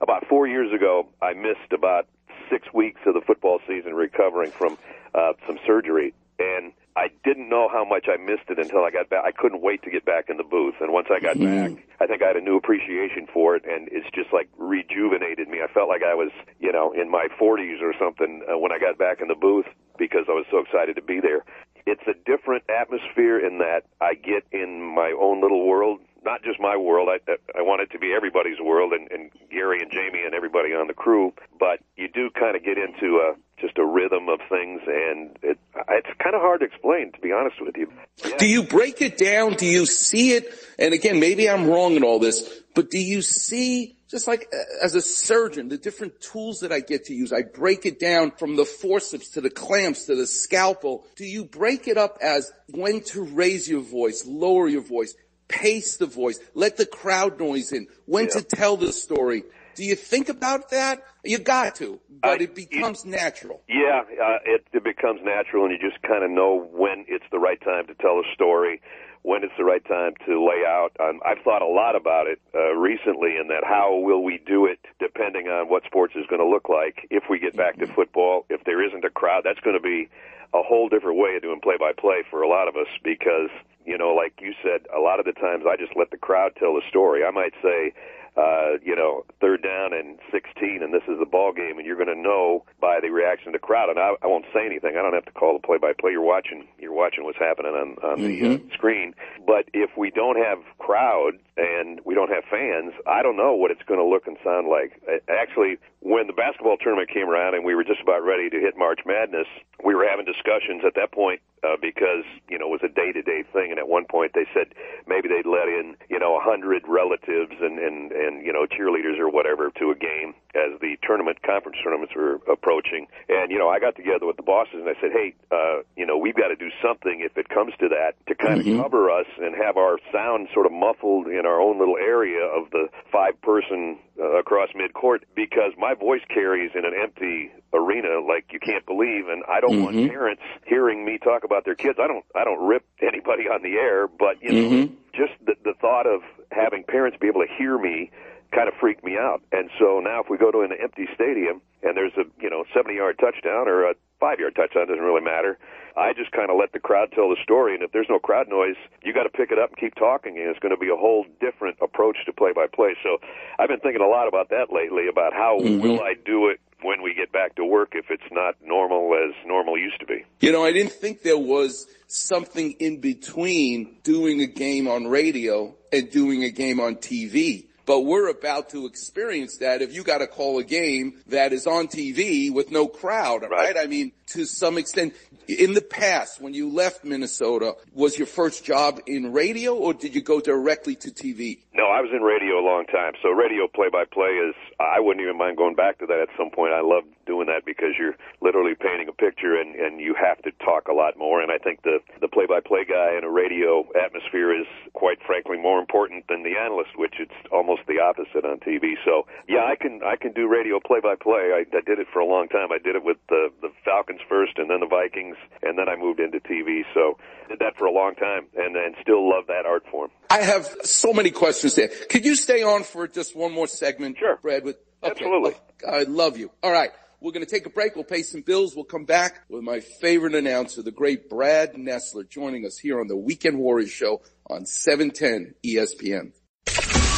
about 0.00 0.26
four 0.26 0.48
years 0.48 0.72
ago, 0.72 1.08
I 1.22 1.32
missed 1.32 1.72
about 1.72 2.08
six 2.50 2.72
weeks 2.72 3.00
of 3.06 3.14
the 3.14 3.20
football 3.20 3.60
season 3.66 3.94
recovering 3.94 4.50
from 4.50 4.78
uh, 5.14 5.32
some 5.46 5.58
surgery, 5.66 6.14
and 6.38 6.72
I 6.96 7.08
didn't 7.24 7.48
know 7.48 7.68
how 7.68 7.84
much 7.84 8.06
I 8.08 8.16
missed 8.16 8.48
it 8.50 8.58
until 8.58 8.84
I 8.84 8.90
got 8.90 9.10
back. 9.10 9.24
I 9.24 9.32
couldn't 9.32 9.62
wait 9.62 9.82
to 9.82 9.90
get 9.90 10.04
back 10.04 10.30
in 10.30 10.36
the 10.36 10.44
booth, 10.44 10.74
and 10.80 10.92
once 10.92 11.08
I 11.10 11.18
got 11.18 11.38
back, 11.40 11.72
I 12.00 12.06
think 12.06 12.22
I 12.22 12.28
had 12.28 12.36
a 12.36 12.40
new 12.40 12.56
appreciation 12.56 13.26
for 13.32 13.56
it, 13.56 13.64
and 13.64 13.88
it's 13.90 14.08
just 14.14 14.32
like 14.32 14.48
rejuvenated 14.58 15.48
me. 15.48 15.58
I 15.62 15.72
felt 15.72 15.88
like 15.88 16.02
I 16.02 16.14
was, 16.14 16.30
you 16.60 16.70
know, 16.70 16.92
in 16.92 17.10
my 17.10 17.26
40s 17.40 17.82
or 17.82 17.94
something 17.98 18.42
uh, 18.48 18.58
when 18.58 18.70
I 18.70 18.78
got 18.78 18.96
back 18.96 19.20
in 19.20 19.28
the 19.28 19.34
booth 19.34 19.66
because 19.98 20.26
I 20.28 20.32
was 20.32 20.46
so 20.50 20.58
excited 20.58 20.94
to 20.96 21.02
be 21.02 21.20
there. 21.20 21.44
It's 21.86 22.06
a 22.06 22.14
different 22.24 22.64
atmosphere 22.70 23.38
in 23.44 23.58
that 23.58 23.84
I 24.00 24.14
get 24.14 24.44
in 24.52 24.80
my 24.80 25.14
own 25.18 25.40
little 25.40 25.66
world, 25.66 26.00
not 26.24 26.42
just 26.42 26.58
my 26.60 26.76
world. 26.76 27.08
I 27.08 27.18
I 27.56 27.62
want 27.62 27.82
it 27.82 27.90
to 27.92 27.98
be 27.98 28.12
everybody's 28.14 28.60
world, 28.60 28.92
and, 28.92 29.10
and 29.10 29.30
Gary 29.50 29.80
and 29.80 29.90
Jamie 29.90 30.22
and 30.24 30.34
everybody 30.34 30.70
on 30.70 30.86
the 30.86 30.94
crew. 30.94 31.32
But 31.58 31.80
you 31.96 32.08
do 32.08 32.30
kind 32.30 32.56
of 32.56 32.64
get 32.64 32.78
into 32.78 33.16
a 33.18 33.34
just 33.60 33.78
a 33.78 33.84
rhythm 33.84 34.28
of 34.28 34.40
things, 34.48 34.80
and 34.86 35.36
it, 35.42 35.58
it's 35.88 36.08
kind 36.22 36.34
of 36.34 36.40
hard 36.40 36.60
to 36.60 36.66
explain, 36.66 37.12
to 37.12 37.20
be 37.20 37.32
honest 37.32 37.56
with 37.60 37.76
you. 37.76 37.90
Do 38.38 38.46
you 38.46 38.64
break 38.64 39.00
it 39.00 39.16
down? 39.16 39.54
Do 39.54 39.66
you 39.66 39.86
see 39.86 40.32
it? 40.32 40.52
And 40.78 40.92
again, 40.92 41.20
maybe 41.20 41.48
I'm 41.48 41.68
wrong 41.68 41.94
in 41.94 42.02
all 42.02 42.18
this, 42.18 42.62
but 42.74 42.90
do 42.90 42.98
you 42.98 43.22
see, 43.22 43.96
just 44.10 44.26
like 44.26 44.48
uh, 44.52 44.84
as 44.84 44.94
a 44.94 45.00
surgeon, 45.00 45.68
the 45.68 45.78
different 45.78 46.20
tools 46.20 46.60
that 46.60 46.72
I 46.72 46.80
get 46.80 47.06
to 47.06 47.14
use? 47.14 47.32
I 47.32 47.42
break 47.42 47.86
it 47.86 48.00
down 48.00 48.32
from 48.32 48.56
the 48.56 48.64
forceps 48.64 49.30
to 49.30 49.40
the 49.40 49.50
clamps 49.50 50.06
to 50.06 50.16
the 50.16 50.26
scalpel. 50.26 51.06
Do 51.16 51.24
you 51.24 51.44
break 51.44 51.86
it 51.86 51.96
up 51.96 52.18
as 52.20 52.52
when 52.68 53.02
to 53.04 53.22
raise 53.22 53.68
your 53.68 53.82
voice, 53.82 54.26
lower 54.26 54.68
your 54.68 54.82
voice, 54.82 55.14
pace 55.48 55.96
the 55.96 56.06
voice, 56.06 56.38
let 56.54 56.76
the 56.76 56.86
crowd 56.86 57.38
noise 57.38 57.72
in, 57.72 57.86
when 58.06 58.28
to 58.30 58.42
tell 58.42 58.76
the 58.76 58.92
story? 58.92 59.44
Do 59.74 59.84
you 59.84 59.96
think 59.96 60.28
about 60.28 60.70
that? 60.70 61.02
You 61.24 61.38
got 61.38 61.76
to, 61.76 62.00
but 62.08 62.40
it 62.40 62.54
becomes 62.54 63.04
natural. 63.04 63.62
Yeah, 63.68 64.02
uh, 64.22 64.38
it, 64.44 64.66
it 64.72 64.84
becomes 64.84 65.20
natural, 65.24 65.64
and 65.64 65.72
you 65.72 65.90
just 65.90 66.00
kind 66.02 66.22
of 66.22 66.30
know 66.30 66.68
when 66.72 67.04
it's 67.08 67.24
the 67.32 67.38
right 67.38 67.60
time 67.60 67.86
to 67.88 67.94
tell 67.94 68.20
a 68.20 68.34
story, 68.34 68.80
when 69.24 69.42
it's 69.42 69.56
the 69.56 69.64
right 69.64 69.84
time 69.88 70.12
to 70.26 70.36
lay 70.36 70.64
out. 70.68 70.92
Um, 71.00 71.18
I've 71.24 71.42
thought 71.42 71.62
a 71.62 71.66
lot 71.66 71.96
about 71.96 72.26
it 72.26 72.40
uh, 72.54 72.76
recently, 72.76 73.36
in 73.40 73.48
that 73.48 73.64
how 73.64 73.96
will 73.96 74.22
we 74.22 74.38
do 74.46 74.66
it, 74.66 74.78
depending 75.00 75.48
on 75.48 75.68
what 75.68 75.82
sports 75.84 76.14
is 76.14 76.26
going 76.28 76.40
to 76.40 76.46
look 76.46 76.68
like. 76.68 77.08
If 77.10 77.24
we 77.30 77.38
get 77.38 77.56
back 77.56 77.78
to 77.78 77.86
football, 77.86 78.44
if 78.50 78.62
there 78.64 78.84
isn't 78.84 79.04
a 79.04 79.10
crowd, 79.10 79.42
that's 79.44 79.60
going 79.60 79.76
to 79.76 79.82
be 79.82 80.08
a 80.52 80.62
whole 80.62 80.88
different 80.88 81.18
way 81.18 81.34
of 81.36 81.42
doing 81.42 81.60
play-by-play 81.60 82.24
for 82.30 82.42
a 82.42 82.48
lot 82.48 82.68
of 82.68 82.76
us 82.76 82.86
because 83.02 83.50
you 83.84 83.98
know, 83.98 84.14
like 84.14 84.40
you 84.40 84.54
said, 84.62 84.86
a 84.94 85.00
lot 85.00 85.18
of 85.20 85.26
the 85.26 85.32
times 85.32 85.64
I 85.68 85.76
just 85.76 85.94
let 85.96 86.10
the 86.10 86.16
crowd 86.16 86.52
tell 86.58 86.74
the 86.74 86.82
story. 86.88 87.24
I 87.24 87.30
might 87.30 87.52
say 87.62 87.92
uh, 88.36 88.78
you 88.82 88.96
know, 88.96 89.24
third 89.40 89.62
down 89.62 89.92
and 89.92 90.18
16, 90.32 90.82
and 90.82 90.92
this 90.92 91.02
is 91.08 91.18
the 91.18 91.26
ball 91.26 91.52
game, 91.52 91.78
and 91.78 91.86
you're 91.86 91.96
going 91.96 92.14
to 92.14 92.20
know 92.20 92.64
by 92.80 92.98
the 93.00 93.10
reaction 93.10 93.48
of 93.48 93.52
the 93.52 93.58
crowd. 93.58 93.90
And 93.90 93.98
I, 93.98 94.14
I 94.22 94.26
won't 94.26 94.46
say 94.52 94.66
anything. 94.66 94.96
I 94.98 95.02
don't 95.02 95.14
have 95.14 95.26
to 95.26 95.32
call 95.32 95.54
the 95.54 95.64
play-by-play. 95.64 96.10
You're 96.10 96.20
watching. 96.20 96.66
You're 96.78 96.92
watching 96.92 97.24
what's 97.24 97.38
happening 97.38 97.72
on 97.72 97.96
on 98.02 98.22
the 98.22 98.54
uh, 98.54 98.58
screen. 98.74 99.14
But 99.46 99.66
if 99.72 99.90
we 99.96 100.10
don't 100.10 100.36
have 100.36 100.58
crowd 100.78 101.34
and 101.56 102.00
we 102.04 102.14
don't 102.14 102.30
have 102.30 102.42
fans, 102.50 102.92
I 103.06 103.22
don't 103.22 103.36
know 103.36 103.54
what 103.54 103.70
it's 103.70 103.82
going 103.86 104.00
to 104.00 104.06
look 104.06 104.26
and 104.26 104.36
sound 104.42 104.66
like. 104.68 104.98
Actually, 105.28 105.78
when 106.00 106.26
the 106.26 106.32
basketball 106.32 106.76
tournament 106.76 107.08
came 107.08 107.30
around 107.30 107.54
and 107.54 107.64
we 107.64 107.74
were 107.74 107.84
just 107.84 108.00
about 108.02 108.24
ready 108.24 108.50
to 108.50 108.58
hit 108.58 108.76
March 108.76 109.00
Madness, 109.06 109.46
we 109.84 109.94
were 109.94 110.06
having 110.06 110.26
discussions 110.26 110.82
at 110.84 110.94
that 110.96 111.12
point 111.12 111.40
uh, 111.62 111.76
because 111.80 112.26
you 112.50 112.58
know 112.58 112.66
it 112.66 112.82
was 112.82 112.84
a 112.84 112.92
day 112.92 113.12
to 113.12 113.22
day 113.22 113.44
thing, 113.52 113.70
and 113.70 113.78
at 113.78 113.88
one 113.88 114.04
point 114.04 114.32
they 114.34 114.46
said 114.52 114.74
maybe 115.06 115.28
they'd 115.28 115.48
let 115.48 115.68
in 115.68 115.96
you 116.10 116.18
know 116.18 116.36
a 116.36 116.42
hundred 116.42 116.82
relatives 116.88 117.54
and 117.60 117.78
and 117.78 118.12
and 118.12 118.44
you 118.44 118.52
know 118.52 118.66
cheerleaders 118.66 119.18
or 119.18 119.30
whatever 119.30 119.70
to 119.78 119.90
a 119.90 119.94
game 119.94 120.34
as 120.54 120.78
the 120.80 120.96
tournament 121.02 121.42
conference 121.42 121.78
tournaments 121.82 122.14
were 122.14 122.40
approaching. 122.50 123.06
And 123.28 123.50
you 123.50 123.58
know 123.58 123.68
I 123.68 123.78
got 123.78 123.96
together 123.96 124.26
with 124.26 124.36
the 124.36 124.42
bosses 124.42 124.74
and 124.80 124.88
I 124.88 124.94
said, 125.00 125.10
hey, 125.12 125.34
uh, 125.50 125.82
you 125.96 126.06
know 126.06 126.16
we've 126.16 126.36
got 126.36 126.48
to 126.48 126.56
do 126.56 126.70
something 126.82 127.20
if 127.20 127.36
it 127.36 127.48
comes 127.48 127.72
to 127.80 127.88
that 127.88 128.14
to 128.26 128.34
kind 128.34 128.60
Mhm. 128.60 128.76
of 128.78 128.82
cover 128.82 129.10
us 129.10 129.26
and 129.38 129.54
have 129.56 129.76
our 129.76 129.98
sound 130.12 130.48
sort 130.54 130.66
of 130.66 130.72
muffled 130.72 131.26
in 131.28 131.46
our 131.46 131.60
own 131.60 131.78
little 131.78 131.96
area 131.98 132.44
of 132.44 132.70
the 132.70 132.88
five 133.10 133.40
person 133.42 133.98
uh, 134.20 134.38
across 134.38 134.70
midcourt 134.72 135.20
because 135.34 135.72
my 135.76 135.94
voice 135.94 136.22
carries 136.28 136.70
in 136.74 136.84
an 136.84 136.94
empty 136.94 137.50
arena 137.72 138.20
like 138.20 138.52
you 138.52 138.60
can't 138.60 138.86
believe 138.86 139.28
and 139.28 139.42
I 139.48 139.60
don't 139.60 139.80
want 139.82 139.96
Mhm. 139.96 140.08
parents 140.08 140.42
hearing 140.66 141.04
me 141.04 141.18
talk 141.18 141.42
about 141.44 141.64
their 141.64 141.74
kids. 141.74 141.98
I 141.98 142.06
don't 142.06 142.24
I 142.34 142.44
don't 142.44 142.64
rip 142.64 142.84
anybody 143.02 143.48
on 143.48 143.62
the 143.62 143.74
air, 143.76 144.06
but 144.06 144.40
you 144.42 144.52
know 144.52 144.70
Mhm. 144.70 144.90
just 145.12 145.32
the 145.44 145.56
the 145.64 145.74
thought 145.74 146.06
of 146.06 146.22
having 146.52 146.84
parents 146.84 147.18
be 147.18 147.26
able 147.26 147.40
to 147.44 147.52
hear 147.58 147.76
me 147.78 148.10
kind 148.54 148.68
of 148.68 148.74
freaked 148.80 149.04
me 149.04 149.16
out. 149.18 149.42
And 149.52 149.68
so 149.78 150.00
now 150.00 150.20
if 150.22 150.30
we 150.30 150.38
go 150.38 150.50
to 150.50 150.60
an 150.60 150.70
empty 150.80 151.06
stadium 151.14 151.60
and 151.82 151.96
there's 151.96 152.12
a, 152.16 152.24
you 152.40 152.48
know, 152.48 152.64
70 152.72 152.94
yard 152.94 153.18
touchdown 153.18 153.68
or 153.68 153.90
a 153.90 153.94
5 154.20 154.38
yard 154.38 154.54
touchdown 154.54 154.86
doesn't 154.86 155.02
really 155.02 155.20
matter. 155.20 155.58
I 155.96 156.12
just 156.12 156.32
kind 156.32 156.50
of 156.50 156.56
let 156.58 156.72
the 156.72 156.80
crowd 156.80 157.12
tell 157.12 157.28
the 157.28 157.36
story 157.42 157.74
and 157.74 157.82
if 157.82 157.92
there's 157.92 158.08
no 158.08 158.18
crowd 158.18 158.48
noise, 158.48 158.76
you 159.02 159.12
got 159.12 159.24
to 159.24 159.28
pick 159.28 159.50
it 159.50 159.58
up 159.58 159.70
and 159.70 159.78
keep 159.78 159.94
talking 159.96 160.38
and 160.38 160.48
it's 160.48 160.58
going 160.60 160.74
to 160.74 160.80
be 160.80 160.88
a 160.88 160.96
whole 160.96 161.26
different 161.40 161.76
approach 161.82 162.18
to 162.26 162.32
play 162.32 162.52
by 162.54 162.66
play. 162.72 162.94
So 163.02 163.18
I've 163.58 163.68
been 163.68 163.80
thinking 163.80 164.02
a 164.02 164.08
lot 164.08 164.28
about 164.28 164.48
that 164.50 164.72
lately 164.72 165.08
about 165.10 165.32
how 165.34 165.58
Mhm. 165.58 165.80
will 165.82 166.00
I 166.00 166.14
do 166.14 166.48
it 166.48 166.60
when 166.82 167.02
we 167.02 167.14
get 167.14 167.32
back 167.32 167.54
to 167.56 167.64
work 167.64 167.94
if 167.94 168.10
it's 168.10 168.30
not 168.30 168.54
normal 168.62 169.14
as 169.14 169.34
normal 169.46 169.78
used 169.78 169.98
to 170.00 170.06
be. 170.06 170.24
You 170.40 170.52
know, 170.52 170.64
I 170.64 170.72
didn't 170.72 170.92
think 170.92 171.22
there 171.22 171.38
was 171.38 171.86
something 172.08 172.72
in 172.78 173.00
between 173.00 173.96
doing 174.02 174.40
a 174.40 174.46
game 174.46 174.86
on 174.86 175.06
radio 175.06 175.74
and 175.92 176.10
doing 176.10 176.44
a 176.44 176.50
game 176.50 176.80
on 176.80 176.96
TV. 176.96 177.66
But 177.86 178.00
we're 178.00 178.28
about 178.28 178.70
to 178.70 178.86
experience 178.86 179.58
that 179.58 179.82
if 179.82 179.92
you 179.94 180.02
got 180.02 180.18
to 180.18 180.26
call 180.26 180.58
a 180.58 180.64
game 180.64 181.20
that 181.26 181.52
is 181.52 181.66
on 181.66 181.88
TV 181.88 182.52
with 182.52 182.70
no 182.70 182.86
crowd, 182.86 183.42
right? 183.50 183.76
I 183.76 183.86
mean, 183.86 184.12
to 184.28 184.44
some 184.44 184.78
extent, 184.78 185.14
in 185.48 185.74
the 185.74 185.82
past, 185.82 186.40
when 186.40 186.54
you 186.54 186.70
left 186.70 187.04
Minnesota, 187.04 187.74
was 187.92 188.16
your 188.16 188.26
first 188.26 188.64
job 188.64 189.00
in 189.06 189.32
radio 189.32 189.74
or 189.74 189.92
did 189.92 190.14
you 190.14 190.22
go 190.22 190.40
directly 190.40 190.96
to 190.96 191.10
TV? 191.10 191.58
No, 191.74 191.84
I 191.84 192.00
was 192.00 192.10
in 192.14 192.22
radio 192.22 192.60
a 192.60 192.64
long 192.64 192.86
time. 192.86 193.12
So 193.22 193.30
radio 193.30 193.68
play 193.68 193.88
by 193.90 194.04
play 194.04 194.30
is 194.30 194.54
I 194.80 195.00
wouldn't 195.00 195.22
even 195.22 195.36
mind 195.36 195.56
going 195.56 195.74
back 195.74 195.98
to 195.98 196.06
that 196.06 196.20
at 196.20 196.28
some 196.38 196.50
point. 196.50 196.72
I 196.72 196.80
love 196.80 197.04
doing 197.26 197.46
that 197.48 197.64
because 197.64 197.96
you're 197.98 198.16
literally 198.40 198.74
painting 198.74 199.08
a 199.08 199.12
picture 199.12 199.56
and 199.56 199.74
and 199.74 200.00
you 200.00 200.14
have 200.14 200.40
to 200.42 200.52
talk 200.64 200.88
a 200.88 200.92
lot 200.92 201.16
more 201.16 201.40
and 201.40 201.50
I 201.50 201.58
think 201.58 201.82
the 201.82 201.98
the 202.20 202.28
play 202.28 202.46
by 202.46 202.60
play 202.60 202.84
guy 202.84 203.16
in 203.16 203.24
a 203.24 203.30
radio 203.30 203.84
atmosphere 203.98 204.54
is 204.54 204.66
quite 204.92 205.18
frankly 205.26 205.58
more 205.58 205.78
important 205.80 206.26
than 206.28 206.42
the 206.42 206.56
analyst, 206.56 206.96
which 206.96 207.14
it's 207.18 207.34
almost 207.50 207.82
the 207.86 208.00
opposite 208.00 208.44
on 208.44 208.58
TV. 208.60 208.94
So, 209.04 209.26
yeah, 209.48 209.64
I 209.64 209.76
can 209.76 210.00
I 210.04 210.16
can 210.16 210.32
do 210.32 210.48
radio 210.48 210.80
play 210.80 211.00
by 211.00 211.14
play. 211.16 211.52
I 211.52 211.64
I 211.76 211.80
did 211.80 211.98
it 211.98 212.06
for 212.12 212.20
a 212.20 212.26
long 212.26 212.48
time. 212.48 212.72
I 212.72 212.78
did 212.78 212.96
it 212.96 213.04
with 213.04 213.18
the 213.28 213.50
the 213.60 213.70
Falcons 213.84 214.13
first 214.28 214.58
and 214.58 214.70
then 214.70 214.80
the 214.80 214.86
Vikings 214.86 215.36
and 215.62 215.78
then 215.78 215.88
I 215.88 215.96
moved 215.96 216.20
into 216.20 216.40
TV. 216.40 216.82
So, 216.92 217.18
did 217.48 217.58
that 217.58 217.76
for 217.76 217.86
a 217.86 217.92
long 217.92 218.14
time 218.14 218.46
and 218.56 218.76
and 218.76 218.94
still 219.00 219.28
love 219.28 219.46
that 219.48 219.66
art 219.66 219.84
form. 219.90 220.10
I 220.30 220.38
have 220.38 220.66
so 220.82 221.12
many 221.12 221.30
questions 221.30 221.74
there. 221.74 221.88
Could 222.10 222.24
you 222.24 222.34
stay 222.34 222.62
on 222.62 222.84
for 222.84 223.06
just 223.06 223.36
one 223.36 223.52
more 223.52 223.66
segment? 223.66 224.18
Sure. 224.18 224.38
Brad, 224.42 224.64
with, 224.64 224.76
okay. 225.02 225.12
Absolutely. 225.12 225.54
Oh, 225.86 225.90
I 225.90 226.02
love 226.04 226.38
you. 226.38 226.50
All 226.62 226.72
right. 226.72 226.90
We're 227.20 227.32
going 227.32 227.44
to 227.44 227.50
take 227.50 227.64
a 227.64 227.70
break. 227.70 227.94
We'll 227.94 228.04
pay 228.04 228.22
some 228.22 228.42
bills. 228.42 228.76
We'll 228.76 228.84
come 228.84 229.06
back 229.06 229.44
with 229.48 229.62
my 229.62 229.80
favorite 229.80 230.34
announcer, 230.34 230.82
the 230.82 230.90
great 230.90 231.30
Brad 231.30 231.72
Nessler, 231.72 232.28
joining 232.28 232.66
us 232.66 232.76
here 232.76 233.00
on 233.00 233.06
the 233.06 233.16
Weekend 233.16 233.58
Warriors 233.58 233.90
Show 233.90 234.20
on 234.50 234.66
710 234.66 235.54
ESPN. 235.64 236.32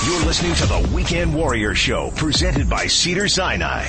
You're 0.07 0.25
listening 0.25 0.55
to 0.55 0.67
the 0.67 0.91
Weekend 0.95 1.35
Warrior 1.35 1.75
Show, 1.75 2.13
presented 2.13 2.71
by 2.71 2.87
Cedar 2.87 3.27
Sinai. 3.27 3.89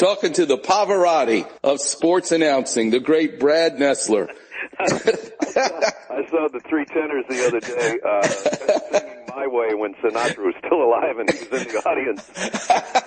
talking 0.00 0.32
to 0.32 0.46
the 0.46 0.56
Pavarotti 0.56 1.46
of 1.62 1.78
sports 1.78 2.32
announcing, 2.32 2.88
the 2.90 3.00
great 3.00 3.38
Brad 3.38 3.76
Nessler. 3.76 4.28
I 4.80 4.86
saw 4.88 6.48
the 6.48 6.60
three 6.68 6.86
tenors 6.86 7.26
the 7.28 7.46
other 7.46 7.60
day 7.60 7.98
uh, 8.04 8.26
singing 8.26 9.26
"My 9.28 9.46
Way" 9.46 9.74
when 9.74 9.94
Sinatra 9.94 10.38
was 10.38 10.54
still 10.64 10.82
alive 10.82 11.18
and 11.18 11.30
he 11.30 11.46
was 11.48 11.66
in 11.66 11.68
the 11.68 11.82
audience. 11.86 12.26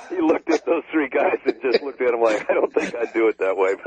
He 0.09 0.21
looked 0.21 0.49
at 0.51 0.63
those 0.65 0.83
three 0.91 1.09
guys 1.09 1.39
and 1.45 1.59
just 1.63 1.81
looked 1.83 1.99
at 2.01 2.11
them 2.11 2.21
like, 2.21 2.47
"I 2.49 2.53
don't 2.53 2.71
think 2.71 2.95
I'd 2.95 3.11
do 3.13 3.27
it 3.27 3.39
that 3.39 3.57
way." 3.57 3.75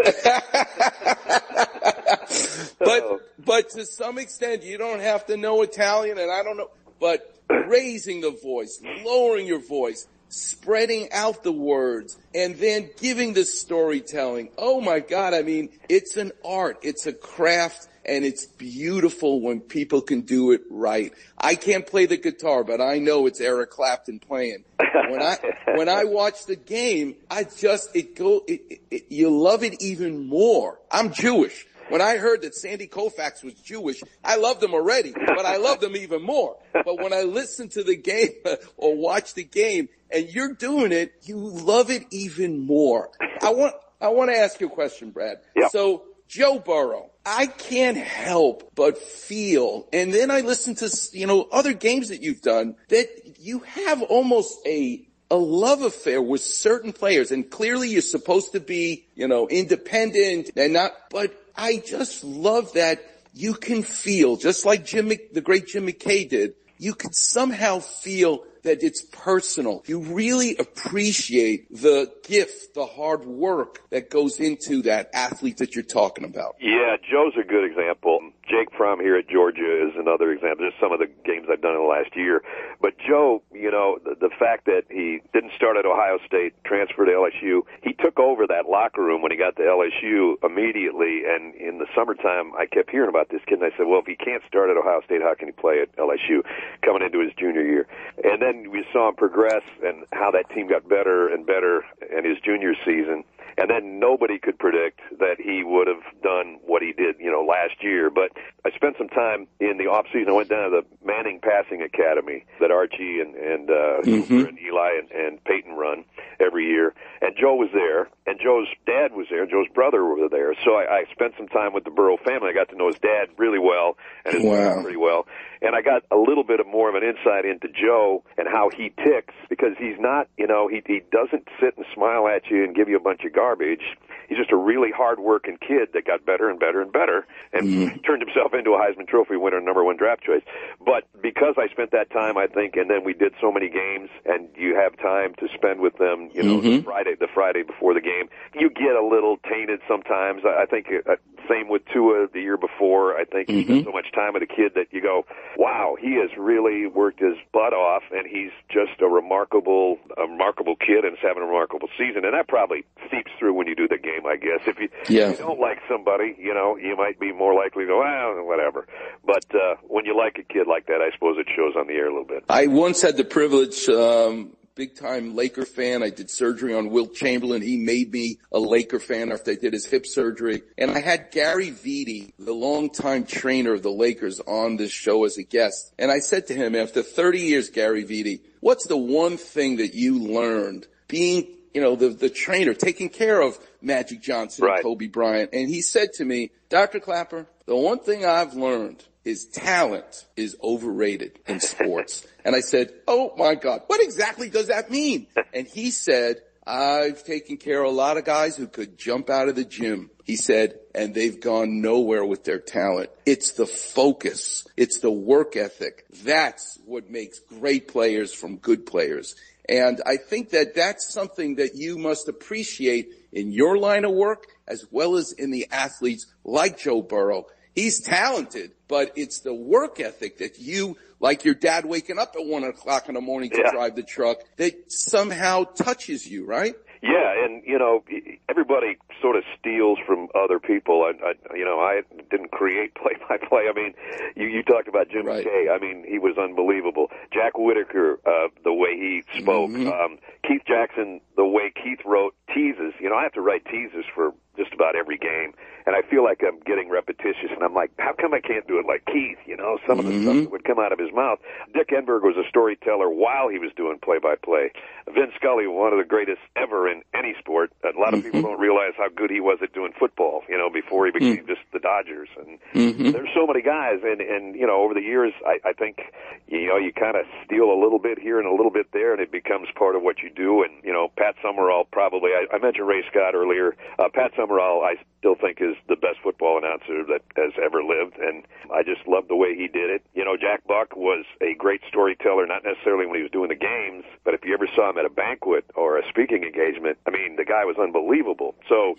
But, 2.78 3.44
but 3.44 3.70
to 3.70 3.86
some 3.86 4.18
extent, 4.18 4.62
you 4.62 4.78
don't 4.78 5.00
have 5.00 5.26
to 5.26 5.36
know 5.36 5.62
Italian 5.62 6.18
and 6.18 6.30
I 6.30 6.42
don't 6.42 6.56
know, 6.56 6.70
but 7.00 7.34
raising 7.48 8.20
the 8.20 8.36
voice, 8.42 8.80
lowering 9.04 9.46
your 9.46 9.60
voice, 9.60 10.06
spreading 10.28 11.12
out 11.12 11.42
the 11.42 11.52
words, 11.52 12.18
and 12.34 12.56
then 12.56 12.90
giving 13.00 13.34
the 13.34 13.44
storytelling. 13.44 14.50
Oh 14.58 14.80
my 14.80 15.00
God. 15.00 15.34
I 15.34 15.42
mean, 15.42 15.70
it's 15.88 16.16
an 16.16 16.32
art. 16.44 16.78
It's 16.82 17.06
a 17.06 17.12
craft 17.12 17.88
and 18.06 18.24
it's 18.24 18.46
beautiful 18.46 19.40
when 19.40 19.60
people 19.60 20.00
can 20.00 20.20
do 20.22 20.52
it 20.52 20.62
right. 20.70 21.12
I 21.36 21.56
can't 21.56 21.86
play 21.86 22.06
the 22.06 22.16
guitar, 22.16 22.62
but 22.64 22.80
I 22.80 22.98
know 22.98 23.26
it's 23.26 23.40
Eric 23.40 23.70
Clapton 23.70 24.20
playing. 24.20 24.64
When 24.78 25.22
I, 25.22 25.38
when 25.74 25.88
I 25.88 26.04
watch 26.04 26.46
the 26.46 26.56
game, 26.56 27.16
I 27.30 27.44
just, 27.44 27.94
it 27.94 28.14
go, 28.16 28.42
it, 28.46 28.80
it, 28.90 29.06
you 29.08 29.30
love 29.30 29.62
it 29.62 29.82
even 29.82 30.26
more. 30.28 30.78
I'm 30.90 31.12
Jewish. 31.12 31.66
When 31.88 32.00
I 32.00 32.16
heard 32.16 32.42
that 32.42 32.54
Sandy 32.54 32.88
Koufax 32.88 33.44
was 33.44 33.54
Jewish, 33.54 34.02
I 34.24 34.36
loved 34.36 34.62
him 34.62 34.74
already, 34.74 35.12
but 35.12 35.46
I 35.46 35.56
loved 35.56 35.82
him 35.82 35.96
even 35.96 36.22
more. 36.22 36.56
But 36.72 37.00
when 37.00 37.12
I 37.12 37.22
listen 37.22 37.68
to 37.70 37.84
the 37.84 37.96
game 37.96 38.30
or 38.76 38.96
watch 38.96 39.34
the 39.34 39.44
game 39.44 39.88
and 40.10 40.28
you're 40.28 40.54
doing 40.54 40.92
it, 40.92 41.12
you 41.22 41.36
love 41.36 41.90
it 41.90 42.04
even 42.10 42.66
more. 42.66 43.10
I 43.40 43.50
want, 43.50 43.74
I 44.00 44.08
want 44.08 44.30
to 44.30 44.36
ask 44.36 44.60
you 44.60 44.66
a 44.66 44.70
question, 44.70 45.10
Brad. 45.10 45.38
So 45.70 46.04
Joe 46.28 46.58
Burrow, 46.58 47.10
I 47.24 47.46
can't 47.46 47.96
help 47.96 48.72
but 48.74 48.98
feel, 48.98 49.88
and 49.92 50.12
then 50.12 50.30
I 50.30 50.40
listen 50.40 50.74
to, 50.76 50.90
you 51.12 51.26
know, 51.26 51.42
other 51.52 51.72
games 51.72 52.08
that 52.08 52.22
you've 52.22 52.42
done 52.42 52.76
that 52.88 53.08
you 53.38 53.60
have 53.60 54.02
almost 54.02 54.58
a 54.66 55.06
a 55.28 55.36
love 55.36 55.82
affair 55.82 56.22
with 56.22 56.40
certain 56.40 56.92
players 56.92 57.32
and 57.32 57.50
clearly 57.50 57.88
you're 57.88 58.00
supposed 58.00 58.52
to 58.52 58.60
be, 58.60 59.08
you 59.16 59.26
know, 59.26 59.48
independent 59.48 60.50
and 60.56 60.72
not, 60.72 60.92
but 61.10 61.34
I 61.56 61.82
just 61.84 62.24
love 62.24 62.72
that 62.74 63.00
you 63.32 63.54
can 63.54 63.82
feel, 63.82 64.36
just 64.36 64.64
like 64.64 64.84
Jim, 64.84 65.08
the 65.08 65.40
great 65.40 65.66
Jim 65.66 65.86
McKay 65.86 66.28
did, 66.28 66.54
you 66.78 66.94
can 66.94 67.12
somehow 67.12 67.78
feel 67.78 68.44
that 68.62 68.82
it's 68.82 69.02
personal. 69.12 69.82
You 69.86 70.00
really 70.00 70.56
appreciate 70.56 71.70
the 71.70 72.12
gift, 72.24 72.74
the 72.74 72.84
hard 72.84 73.24
work 73.24 73.80
that 73.90 74.10
goes 74.10 74.40
into 74.40 74.82
that 74.82 75.10
athlete 75.14 75.58
that 75.58 75.74
you're 75.74 75.84
talking 75.84 76.24
about. 76.24 76.56
Yeah, 76.60 76.96
Joe's 77.08 77.34
a 77.40 77.44
good 77.44 77.64
example. 77.64 78.20
Jake 78.48 78.68
Fromm 78.76 79.00
here 79.00 79.16
at 79.16 79.28
Georgia 79.28 79.88
is 79.88 79.94
another 79.96 80.30
example. 80.30 80.68
Just 80.68 80.80
some 80.80 80.92
of 80.92 80.98
the 80.98 81.10
games 81.24 81.48
I've 81.50 81.60
done 81.60 81.74
in 81.74 81.82
the 81.82 81.86
last 81.86 82.14
year. 82.16 82.42
But 82.80 82.94
Joe, 82.98 83.42
you 83.52 83.70
know, 83.70 83.98
the, 84.04 84.14
the 84.14 84.30
fact 84.38 84.66
that 84.66 84.84
he 84.88 85.20
didn't 85.32 85.52
start 85.54 85.76
at 85.76 85.84
Ohio 85.84 86.18
State, 86.26 86.54
transferred 86.64 87.06
to 87.06 87.12
LSU, 87.12 87.62
he 87.82 87.92
took 87.92 88.18
over 88.18 88.46
that 88.46 88.68
locker 88.68 89.02
room 89.02 89.22
when 89.22 89.32
he 89.32 89.38
got 89.38 89.56
to 89.56 89.62
LSU 89.62 90.36
immediately. 90.44 91.22
And 91.26 91.54
in 91.56 91.78
the 91.78 91.86
summertime, 91.94 92.54
I 92.56 92.66
kept 92.66 92.90
hearing 92.90 93.08
about 93.08 93.30
this 93.30 93.40
kid, 93.46 93.58
and 93.60 93.64
I 93.64 93.76
said, 93.76 93.86
well, 93.86 94.00
if 94.00 94.06
he 94.06 94.16
can't 94.16 94.42
start 94.46 94.70
at 94.70 94.76
Ohio 94.76 95.00
State, 95.04 95.22
how 95.22 95.34
can 95.34 95.48
he 95.48 95.52
play 95.52 95.82
at 95.82 95.94
LSU 95.96 96.42
coming 96.82 97.02
into 97.02 97.20
his 97.20 97.32
junior 97.38 97.62
year? 97.62 97.86
And 98.22 98.40
then 98.40 98.70
we 98.70 98.86
saw 98.92 99.08
him 99.08 99.16
progress 99.16 99.62
and 99.84 100.04
how 100.12 100.30
that 100.30 100.48
team 100.50 100.68
got 100.68 100.88
better 100.88 101.28
and 101.28 101.46
better 101.46 101.84
in 102.16 102.24
his 102.24 102.38
junior 102.44 102.74
season. 102.84 103.24
And 103.56 103.70
then 103.70 103.98
nobody 103.98 104.38
could 104.38 104.58
predict 104.58 105.00
that 105.18 105.36
he 105.38 105.62
would 105.64 105.86
have 105.86 106.02
done 106.22 106.58
what 106.64 106.82
he 106.82 106.92
did, 106.92 107.16
you 107.18 107.30
know, 107.30 107.42
last 107.44 107.82
year. 107.82 108.10
But 108.10 108.32
I 108.66 108.70
spent 108.74 108.96
some 108.98 109.08
time 109.08 109.46
in 109.60 109.78
the 109.78 109.86
off 109.86 110.06
season. 110.12 110.28
I 110.30 110.32
went 110.32 110.48
down 110.48 110.70
to 110.70 110.82
the 110.82 111.06
Manning 111.06 111.38
Passing 111.40 111.82
Academy 111.82 112.44
that 112.60 112.72
Archie 112.72 113.20
and 113.20 113.34
and 113.36 113.70
uh, 113.70 114.00
Mhm. 114.02 114.48
and 114.48 114.58
Eli 114.58 114.98
and, 114.98 115.10
and 115.12 115.44
Peyton 115.44 115.74
run 115.74 116.04
every 116.40 116.66
year, 116.66 116.92
and 117.22 117.36
Joe 117.38 117.54
was 117.54 117.68
there, 117.72 118.08
and 118.26 118.40
Joe's 118.42 118.66
dad 118.84 119.12
was 119.14 119.26
there, 119.30 119.42
and 119.42 119.50
Joe's 119.50 119.68
brother 119.72 120.04
were 120.04 120.28
there. 120.28 120.52
So 120.64 120.74
I, 120.74 120.98
I 120.98 121.04
spent 121.12 121.34
some 121.38 121.46
time 121.48 121.72
with 121.74 121.84
the 121.84 121.90
Burrow 121.90 122.16
family. 122.16 122.48
I 122.50 122.52
got 122.54 122.68
to 122.70 122.76
know 122.76 122.88
his 122.88 122.98
dad 122.98 123.28
really 123.38 123.60
well, 123.60 123.96
and 124.24 124.34
his 124.34 124.42
Wow. 124.44 124.82
pretty 124.82 124.96
well, 124.98 125.26
and 125.62 125.76
I 125.76 125.80
got 125.82 126.02
a 126.10 126.16
little 126.16 126.44
bit 126.44 126.58
of 126.58 126.66
more 126.66 126.88
of 126.88 126.96
an 126.96 127.04
insight 127.04 127.44
into 127.44 127.68
Joe 127.68 128.24
and 128.36 128.48
how 128.48 128.70
he 128.70 128.90
ticks 129.04 129.34
because 129.48 129.74
he's 129.78 129.98
not, 130.00 130.26
you 130.36 130.46
know, 130.48 130.66
he 130.66 130.82
he 130.86 131.02
doesn't 131.12 131.46
sit 131.60 131.76
and 131.76 131.86
smile 131.94 132.26
at 132.26 132.50
you 132.50 132.64
and 132.64 132.74
give 132.74 132.88
you 132.88 132.96
a 132.96 133.00
bunch 133.00 133.22
of 133.24 133.32
garbage. 133.32 133.82
He's 134.28 134.38
just 134.38 134.50
a 134.50 134.56
really 134.56 134.90
hard-working 134.90 135.58
kid 135.60 135.90
that 135.94 136.04
got 136.04 136.26
better 136.26 136.50
and 136.50 136.58
better 136.58 136.82
and 136.82 136.90
better, 136.92 137.26
and 137.52 138.02
turned 138.04 138.22
himself 138.22 138.52
into 138.58 138.72
a 138.72 138.78
Heisman 138.78 139.06
Trophy 139.08 139.36
winner, 139.36 139.60
number 139.60 139.84
one 139.84 139.96
draft 139.96 140.22
choice. 140.22 140.42
But 140.84 141.04
because 141.22 141.54
I 141.58 141.68
spent 141.68 141.90
that 141.92 142.10
time, 142.10 142.36
I 142.36 142.46
think, 142.46 142.76
and 142.76 142.90
then 142.90 143.04
we 143.04 143.12
did 143.14 143.32
so 143.40 143.50
many 143.52 143.68
games, 143.68 144.10
and 144.24 144.48
you 144.56 144.74
have 144.76 144.96
time 144.98 145.34
to 145.38 145.48
spend 145.54 145.80
with 145.80 145.96
them, 145.98 146.30
you 146.34 146.42
know, 146.42 146.60
the 146.60 146.82
Friday, 146.82 147.14
the 147.18 147.28
Friday 147.32 147.62
before 147.62 147.94
the 147.94 148.00
game, 148.00 148.28
you 148.54 148.70
get 148.70 148.96
a 148.96 149.04
little 149.04 149.36
tainted 149.48 149.80
sometimes. 149.88 150.42
I 150.44 150.62
I 150.62 150.66
think 150.66 150.86
uh, 151.08 151.16
same 151.48 151.68
with 151.68 151.82
Tua 151.92 152.26
the 152.32 152.40
year 152.40 152.56
before. 152.56 153.16
I 153.16 153.24
think 153.24 153.48
you 153.48 153.62
spend 153.62 153.84
so 153.84 153.92
much 153.92 154.10
time 154.12 154.32
with 154.34 154.42
a 154.42 154.46
kid 154.50 154.72
that 154.74 154.86
you 154.90 155.00
go, 155.00 155.24
wow, 155.56 155.96
he 156.00 156.14
has 156.16 156.30
really 156.36 156.86
worked 156.86 157.20
his 157.20 157.36
butt 157.52 157.72
off, 157.72 158.02
and 158.10 158.26
he's 158.26 158.50
just 158.68 159.00
a 159.00 159.06
remarkable, 159.06 159.98
a 160.16 160.22
remarkable 160.22 160.74
kid, 160.76 161.04
and 161.04 161.12
is 161.14 161.22
having 161.22 161.42
a 161.42 161.46
remarkable 161.46 161.88
season. 161.96 162.24
And 162.24 162.34
that 162.34 162.48
probably 162.48 162.84
seeps 163.10 163.30
through 163.38 163.54
when 163.54 163.66
you 163.68 163.76
do 163.76 163.86
the 163.86 163.98
game, 163.98 164.26
I 164.26 164.36
guess. 164.36 164.60
If 164.66 164.78
you, 164.80 164.88
Yeah. 165.08 165.30
if 165.30 165.38
you 165.38 165.44
don't 165.46 165.60
like 165.60 165.78
somebody, 165.88 166.34
you 166.38 166.52
know, 166.54 166.76
you 166.76 166.96
might 166.96 167.20
be 167.20 167.32
more 167.32 167.54
likely 167.54 167.84
to 167.84 167.88
go, 167.88 168.02
ah, 168.02 168.42
whatever. 168.46 168.86
But 169.24 169.44
uh, 169.54 169.76
when 169.82 170.04
you 170.04 170.16
like 170.16 170.38
a 170.38 170.42
kid 170.42 170.66
like 170.66 170.86
that, 170.86 171.00
I 171.00 171.12
suppose 171.14 171.36
it 171.38 171.46
shows 171.54 171.74
on 171.76 171.86
the 171.86 171.94
air 171.94 172.06
a 172.06 172.10
little 172.10 172.24
bit. 172.24 172.44
I 172.48 172.66
once 172.66 173.02
had 173.02 173.16
the 173.16 173.24
privilege, 173.24 173.88
um, 173.88 174.56
big 174.74 174.94
time 174.94 175.34
Laker 175.34 175.64
fan. 175.64 176.02
I 176.02 176.10
did 176.10 176.30
surgery 176.30 176.74
on 176.74 176.90
Wilt 176.90 177.14
Chamberlain. 177.14 177.62
He 177.62 177.76
made 177.76 178.12
me 178.12 178.38
a 178.52 178.58
Laker 178.58 179.00
fan 179.00 179.32
after 179.32 179.52
I 179.52 179.54
did 179.54 179.72
his 179.72 179.86
hip 179.86 180.06
surgery. 180.06 180.62
And 180.78 180.90
I 180.90 181.00
had 181.00 181.30
Gary 181.32 181.70
Vitti, 181.70 182.32
the 182.38 182.52
longtime 182.52 183.24
trainer 183.24 183.72
of 183.72 183.82
the 183.82 183.90
Lakers 183.90 184.40
on 184.40 184.76
this 184.76 184.92
show 184.92 185.24
as 185.24 185.38
a 185.38 185.42
guest. 185.42 185.92
And 185.98 186.10
I 186.10 186.18
said 186.18 186.46
to 186.48 186.54
him, 186.54 186.76
after 186.76 187.02
30 187.02 187.40
years, 187.40 187.70
Gary 187.70 188.04
Vitti, 188.04 188.40
what's 188.60 188.86
the 188.86 188.96
one 188.96 189.38
thing 189.38 189.76
that 189.76 189.94
you 189.94 190.18
learned 190.18 190.86
being 191.08 191.46
you 191.76 191.82
know, 191.82 191.94
the, 191.94 192.08
the 192.08 192.30
trainer 192.30 192.72
taking 192.72 193.10
care 193.10 193.38
of 193.38 193.58
Magic 193.82 194.22
Johnson 194.22 194.66
and 194.66 194.82
Kobe 194.82 195.08
Bryant. 195.08 195.50
And 195.52 195.68
he 195.68 195.82
said 195.82 196.14
to 196.14 196.24
me, 196.24 196.50
Dr. 196.70 197.00
Klapper, 197.00 197.46
the 197.66 197.76
one 197.76 197.98
thing 197.98 198.24
I've 198.24 198.54
learned 198.54 199.04
is 199.24 199.46
talent 199.46 200.24
is 200.36 200.56
overrated 200.62 201.40
in 201.46 201.60
sports. 201.60 202.26
and 202.44 202.54
I 202.54 202.60
said, 202.60 202.92
Oh 203.08 203.34
my 203.36 203.56
God, 203.56 203.82
what 203.88 204.00
exactly 204.00 204.48
does 204.48 204.68
that 204.68 204.90
mean? 204.90 205.26
And 205.52 205.66
he 205.66 205.90
said, 205.90 206.42
I've 206.66 207.22
taken 207.24 207.58
care 207.58 207.82
of 207.82 207.92
a 207.92 207.94
lot 207.94 208.16
of 208.16 208.24
guys 208.24 208.56
who 208.56 208.66
could 208.66 208.98
jump 208.98 209.30
out 209.30 209.48
of 209.48 209.54
the 209.54 209.64
gym. 209.64 210.10
He 210.24 210.34
said, 210.34 210.80
and 210.96 211.14
they've 211.14 211.40
gone 211.40 211.80
nowhere 211.80 212.24
with 212.24 212.42
their 212.42 212.58
talent. 212.58 213.10
It's 213.24 213.52
the 213.52 213.66
focus. 213.66 214.66
It's 214.76 214.98
the 214.98 215.10
work 215.10 215.56
ethic. 215.56 216.06
That's 216.24 216.80
what 216.84 217.08
makes 217.08 217.38
great 217.38 217.86
players 217.86 218.32
from 218.32 218.56
good 218.56 218.84
players. 218.84 219.36
And 219.68 220.00
I 220.06 220.16
think 220.16 220.50
that 220.50 220.74
that's 220.74 221.12
something 221.12 221.56
that 221.56 221.76
you 221.76 221.98
must 221.98 222.28
appreciate 222.28 223.12
in 223.32 223.52
your 223.52 223.78
line 223.78 224.04
of 224.04 224.12
work 224.12 224.46
as 224.66 224.86
well 224.90 225.16
as 225.16 225.32
in 225.32 225.50
the 225.50 225.68
athletes 225.70 226.26
like 226.44 226.78
Joe 226.78 227.02
Burrow. 227.02 227.46
He's 227.76 228.00
talented, 228.00 228.72
but 228.88 229.12
it's 229.16 229.40
the 229.40 229.54
work 229.54 230.00
ethic 230.00 230.38
that 230.38 230.58
you, 230.58 230.96
like 231.20 231.44
your 231.44 231.54
dad 231.54 231.84
waking 231.84 232.18
up 232.18 232.34
at 232.34 232.44
one 232.44 232.64
o'clock 232.64 233.08
in 233.08 233.14
the 233.14 233.20
morning 233.20 233.50
to 233.50 233.58
Yeah. 233.58 233.70
drive 233.70 233.94
the 233.94 234.02
truck, 234.02 234.38
that 234.56 234.90
somehow 234.90 235.64
touches 235.64 236.26
you, 236.26 236.46
right? 236.46 236.74
Yeah, 237.02 237.44
and 237.44 237.62
you 237.66 237.78
know, 237.78 238.02
everybody 238.48 238.96
sort 239.20 239.36
of 239.36 239.44
steals 239.60 239.98
from 240.06 240.28
other 240.34 240.58
people. 240.58 241.04
I, 241.04 241.12
I 241.28 241.34
you 241.56 241.64
know, 241.64 241.78
I 241.78 242.00
didn't 242.30 242.50
create 242.50 242.94
play 243.02 243.12
by 243.28 243.36
play. 243.36 243.64
I 243.70 243.74
mean, 243.74 243.92
you 244.34 244.46
you 244.46 244.62
talked 244.62 244.88
about 244.88 245.10
Jim 245.10 245.26
McKay. 245.26 245.70
I 245.70 245.78
mean, 245.78 246.04
he 246.08 246.18
was 246.18 246.36
unbelievable. 246.38 247.10
Jack 247.32 247.58
Whitaker, 247.58 248.18
uh, 248.26 248.48
the 248.64 248.72
way 248.72 248.96
he 248.96 249.22
spoke. 249.38 249.70
Um, 249.70 250.18
Keith 250.48 250.62
Jackson, 250.66 251.20
the 251.36 251.44
way 251.46 251.70
Keith 251.74 252.00
wrote 252.06 252.34
teases. 252.54 252.94
You 252.98 253.10
know, 253.10 253.16
I 253.16 253.22
have 253.24 253.32
to 253.34 253.42
write 253.42 253.66
teases 253.66 254.04
for 254.14 254.32
just 254.56 254.72
about 254.72 254.96
every 254.96 255.18
game, 255.18 255.52
and 255.86 255.94
I 255.94 256.02
feel 256.02 256.24
like 256.24 256.42
I'm 256.46 256.60
getting 256.66 256.88
repetitious. 256.88 257.50
And 257.50 257.62
I'm 257.62 257.74
like, 257.74 257.90
how 257.98 258.12
come 258.12 258.34
I 258.34 258.40
can't 258.40 258.66
do 258.66 258.78
it 258.78 258.86
like 258.86 259.04
Keith? 259.06 259.38
You 259.46 259.56
know, 259.56 259.78
some 259.86 259.98
of 259.98 260.06
the 260.06 260.12
stuff 260.22 260.34
mm-hmm. 260.34 260.44
that 260.44 260.50
would 260.50 260.64
come 260.64 260.78
out 260.78 260.92
of 260.92 260.98
his 260.98 261.12
mouth. 261.12 261.38
Dick 261.74 261.88
Enberg 261.90 262.22
was 262.22 262.36
a 262.36 262.48
storyteller 262.48 263.08
while 263.08 263.48
he 263.48 263.58
was 263.58 263.70
doing 263.76 263.98
play 264.02 264.18
by 264.18 264.34
play. 264.34 264.72
Vin 265.06 265.30
Scully, 265.36 265.66
one 265.66 265.92
of 265.92 265.98
the 265.98 266.04
greatest 266.04 266.40
ever 266.56 266.88
in 266.88 267.02
any 267.14 267.34
sport. 267.38 267.72
A 267.84 267.98
lot 267.98 268.14
of 268.14 268.22
people 268.22 268.40
mm-hmm. 268.40 268.48
don't 268.48 268.60
realize 268.60 268.92
how 268.96 269.08
good 269.08 269.30
he 269.30 269.40
was 269.40 269.58
at 269.62 269.72
doing 269.72 269.92
football. 269.98 270.42
You 270.48 270.58
know, 270.58 270.70
before 270.70 271.06
he 271.06 271.12
became 271.12 271.44
mm. 271.44 271.46
just 271.46 271.60
the 271.72 271.78
Dodgers. 271.78 272.28
And 272.38 272.58
mm-hmm. 272.74 273.10
there's 273.12 273.30
so 273.34 273.46
many 273.46 273.62
guys, 273.62 274.00
and 274.02 274.20
and 274.20 274.54
you 274.56 274.66
know, 274.66 274.82
over 274.82 274.94
the 274.94 275.02
years, 275.02 275.32
I, 275.46 275.58
I 275.64 275.72
think 275.72 276.00
you 276.48 276.68
know 276.68 276.76
you 276.76 276.92
kind 276.92 277.16
of 277.16 277.26
steal 277.44 277.70
a 277.70 277.78
little 277.78 277.98
bit 277.98 278.18
here 278.18 278.38
and 278.38 278.46
a 278.46 278.54
little 278.54 278.70
bit 278.70 278.92
there, 278.92 279.12
and 279.12 279.20
it 279.20 279.30
becomes 279.30 279.68
part 279.74 279.94
of 279.94 280.02
what 280.02 280.22
you 280.22 280.30
do. 280.30 280.62
And 280.62 280.72
you 280.82 280.92
know, 280.92 281.12
Pat 281.16 281.34
Summerall 281.42 281.84
probably. 281.90 282.30
I, 282.32 282.46
I 282.54 282.58
mentioned 282.58 282.88
Ray 282.88 283.04
Scott 283.10 283.34
earlier. 283.34 283.76
Uh, 283.98 284.08
Pat 284.12 284.32
Summerall, 284.36 284.45
I 284.82 284.96
still 285.18 285.34
think 285.34 285.60
is 285.60 285.76
the 285.88 285.96
best 285.96 286.18
football 286.22 286.58
announcer 286.58 287.04
that 287.04 287.22
has 287.36 287.52
ever 287.62 287.82
lived, 287.82 288.16
and 288.18 288.44
I 288.72 288.82
just 288.82 289.06
love 289.06 289.28
the 289.28 289.36
way 289.36 289.54
he 289.54 289.68
did 289.68 289.90
it. 289.90 290.02
You 290.14 290.24
know, 290.24 290.36
Jack 290.36 290.66
Buck 290.66 290.96
was 290.96 291.24
a 291.40 291.54
great 291.54 291.82
storyteller, 291.88 292.46
not 292.46 292.64
necessarily 292.64 293.06
when 293.06 293.16
he 293.16 293.22
was 293.22 293.30
doing 293.30 293.48
the 293.48 293.56
games, 293.56 294.04
but 294.24 294.34
if 294.34 294.44
you 294.44 294.54
ever 294.54 294.68
saw 294.74 294.90
him 294.90 294.98
at 294.98 295.04
a 295.04 295.10
banquet 295.10 295.64
or 295.74 295.98
a 295.98 296.08
speaking 296.08 296.44
engagement, 296.44 296.98
I 297.06 297.10
mean, 297.10 297.36
the 297.36 297.44
guy 297.44 297.64
was 297.64 297.76
unbelievable. 297.78 298.54
So 298.68 298.94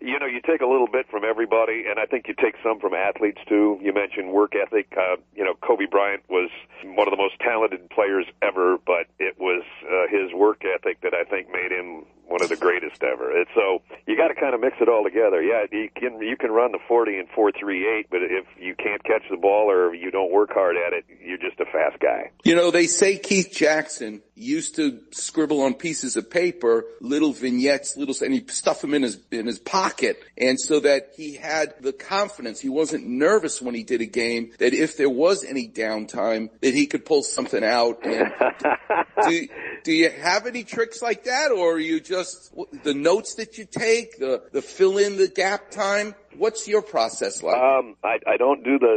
you 0.00 0.18
know, 0.18 0.26
you 0.26 0.40
take 0.40 0.60
a 0.60 0.66
little 0.66 0.86
bit 0.86 1.06
from 1.10 1.24
everybody, 1.24 1.84
and 1.88 1.98
I 1.98 2.04
think 2.06 2.28
you 2.28 2.34
take 2.34 2.54
some 2.62 2.78
from 2.78 2.92
athletes 2.92 3.40
too. 3.48 3.78
You 3.82 3.92
mentioned 3.92 4.30
work 4.30 4.52
ethic. 4.54 4.92
Uh, 4.96 5.16
you 5.34 5.44
know, 5.44 5.54
Kobe 5.54 5.86
Bryant 5.86 6.22
was 6.28 6.50
one 6.84 7.08
of 7.08 7.12
the 7.12 7.16
most 7.16 7.38
talented 7.40 7.88
players 7.90 8.26
ever, 8.42 8.76
but 8.86 9.06
it 9.18 9.38
was 9.40 9.64
uh, 9.84 10.06
his 10.10 10.32
work 10.34 10.62
ethic 10.64 11.00
that 11.00 11.14
I 11.14 11.24
think 11.24 11.48
made 11.50 11.72
him 11.72 12.04
one 12.36 12.44
of 12.44 12.50
the 12.50 12.56
greatest 12.56 13.02
ever. 13.02 13.34
And 13.34 13.46
so 13.54 13.80
you 14.06 14.16
got 14.16 14.28
to 14.28 14.34
kind 14.34 14.54
of 14.54 14.60
mix 14.60 14.76
it 14.80 14.88
all 14.88 15.04
together. 15.04 15.42
Yeah, 15.42 15.64
you 15.72 15.88
can 15.96 16.20
you 16.20 16.36
can 16.36 16.50
run 16.50 16.72
the 16.72 16.78
40 16.86 17.18
and 17.18 17.28
438, 17.34 18.08
but 18.10 18.20
if 18.22 18.44
you 18.58 18.74
can't 18.74 19.02
catch 19.04 19.22
the 19.30 19.38
ball 19.38 19.70
or 19.70 19.94
you 19.94 20.10
don't 20.10 20.30
work 20.30 20.50
hard 20.52 20.76
at 20.76 20.92
it, 20.92 21.04
you're 21.24 21.38
just 21.38 21.58
a 21.60 21.64
fast 21.64 21.98
guy. 22.00 22.30
You 22.44 22.54
know, 22.54 22.70
they 22.70 22.86
say 22.86 23.16
Keith 23.16 23.50
Jackson 23.52 24.22
used 24.36 24.76
to 24.76 25.00
scribble 25.12 25.62
on 25.62 25.74
pieces 25.74 26.16
of 26.16 26.30
paper 26.30 26.84
little 27.00 27.32
vignettes, 27.32 27.96
little, 27.96 28.14
and 28.22 28.34
he 28.34 28.44
stuff 28.48 28.82
them 28.82 28.92
in 28.92 29.02
his, 29.02 29.18
in 29.30 29.46
his 29.46 29.58
pocket. 29.58 30.22
And 30.36 30.60
so 30.60 30.80
that 30.80 31.12
he 31.16 31.34
had 31.34 31.74
the 31.80 31.92
confidence, 31.92 32.60
he 32.60 32.68
wasn't 32.68 33.06
nervous 33.06 33.62
when 33.62 33.74
he 33.74 33.82
did 33.82 34.02
a 34.02 34.06
game, 34.06 34.52
that 34.58 34.74
if 34.74 34.98
there 34.98 35.08
was 35.08 35.42
any 35.42 35.68
downtime, 35.68 36.50
that 36.60 36.74
he 36.74 36.86
could 36.86 37.06
pull 37.06 37.22
something 37.22 37.64
out. 37.64 38.04
And 38.04 38.30
do, 39.26 39.48
do 39.84 39.92
you 39.92 40.10
have 40.10 40.46
any 40.46 40.64
tricks 40.64 41.00
like 41.00 41.24
that 41.24 41.50
or 41.50 41.74
are 41.74 41.78
you 41.78 42.00
just, 42.26 42.54
the 42.84 42.94
notes 42.94 43.34
that 43.34 43.58
you 43.58 43.64
take, 43.64 44.18
the, 44.18 44.42
the 44.52 44.62
fill 44.62 44.98
in 44.98 45.16
the 45.16 45.28
gap 45.28 45.70
time? 45.70 46.14
What's 46.36 46.68
your 46.68 46.82
process 46.82 47.42
like? 47.42 47.56
Um, 47.56 47.96
I, 48.04 48.18
I 48.26 48.36
don't 48.36 48.62
do 48.62 48.78
the 48.78 48.94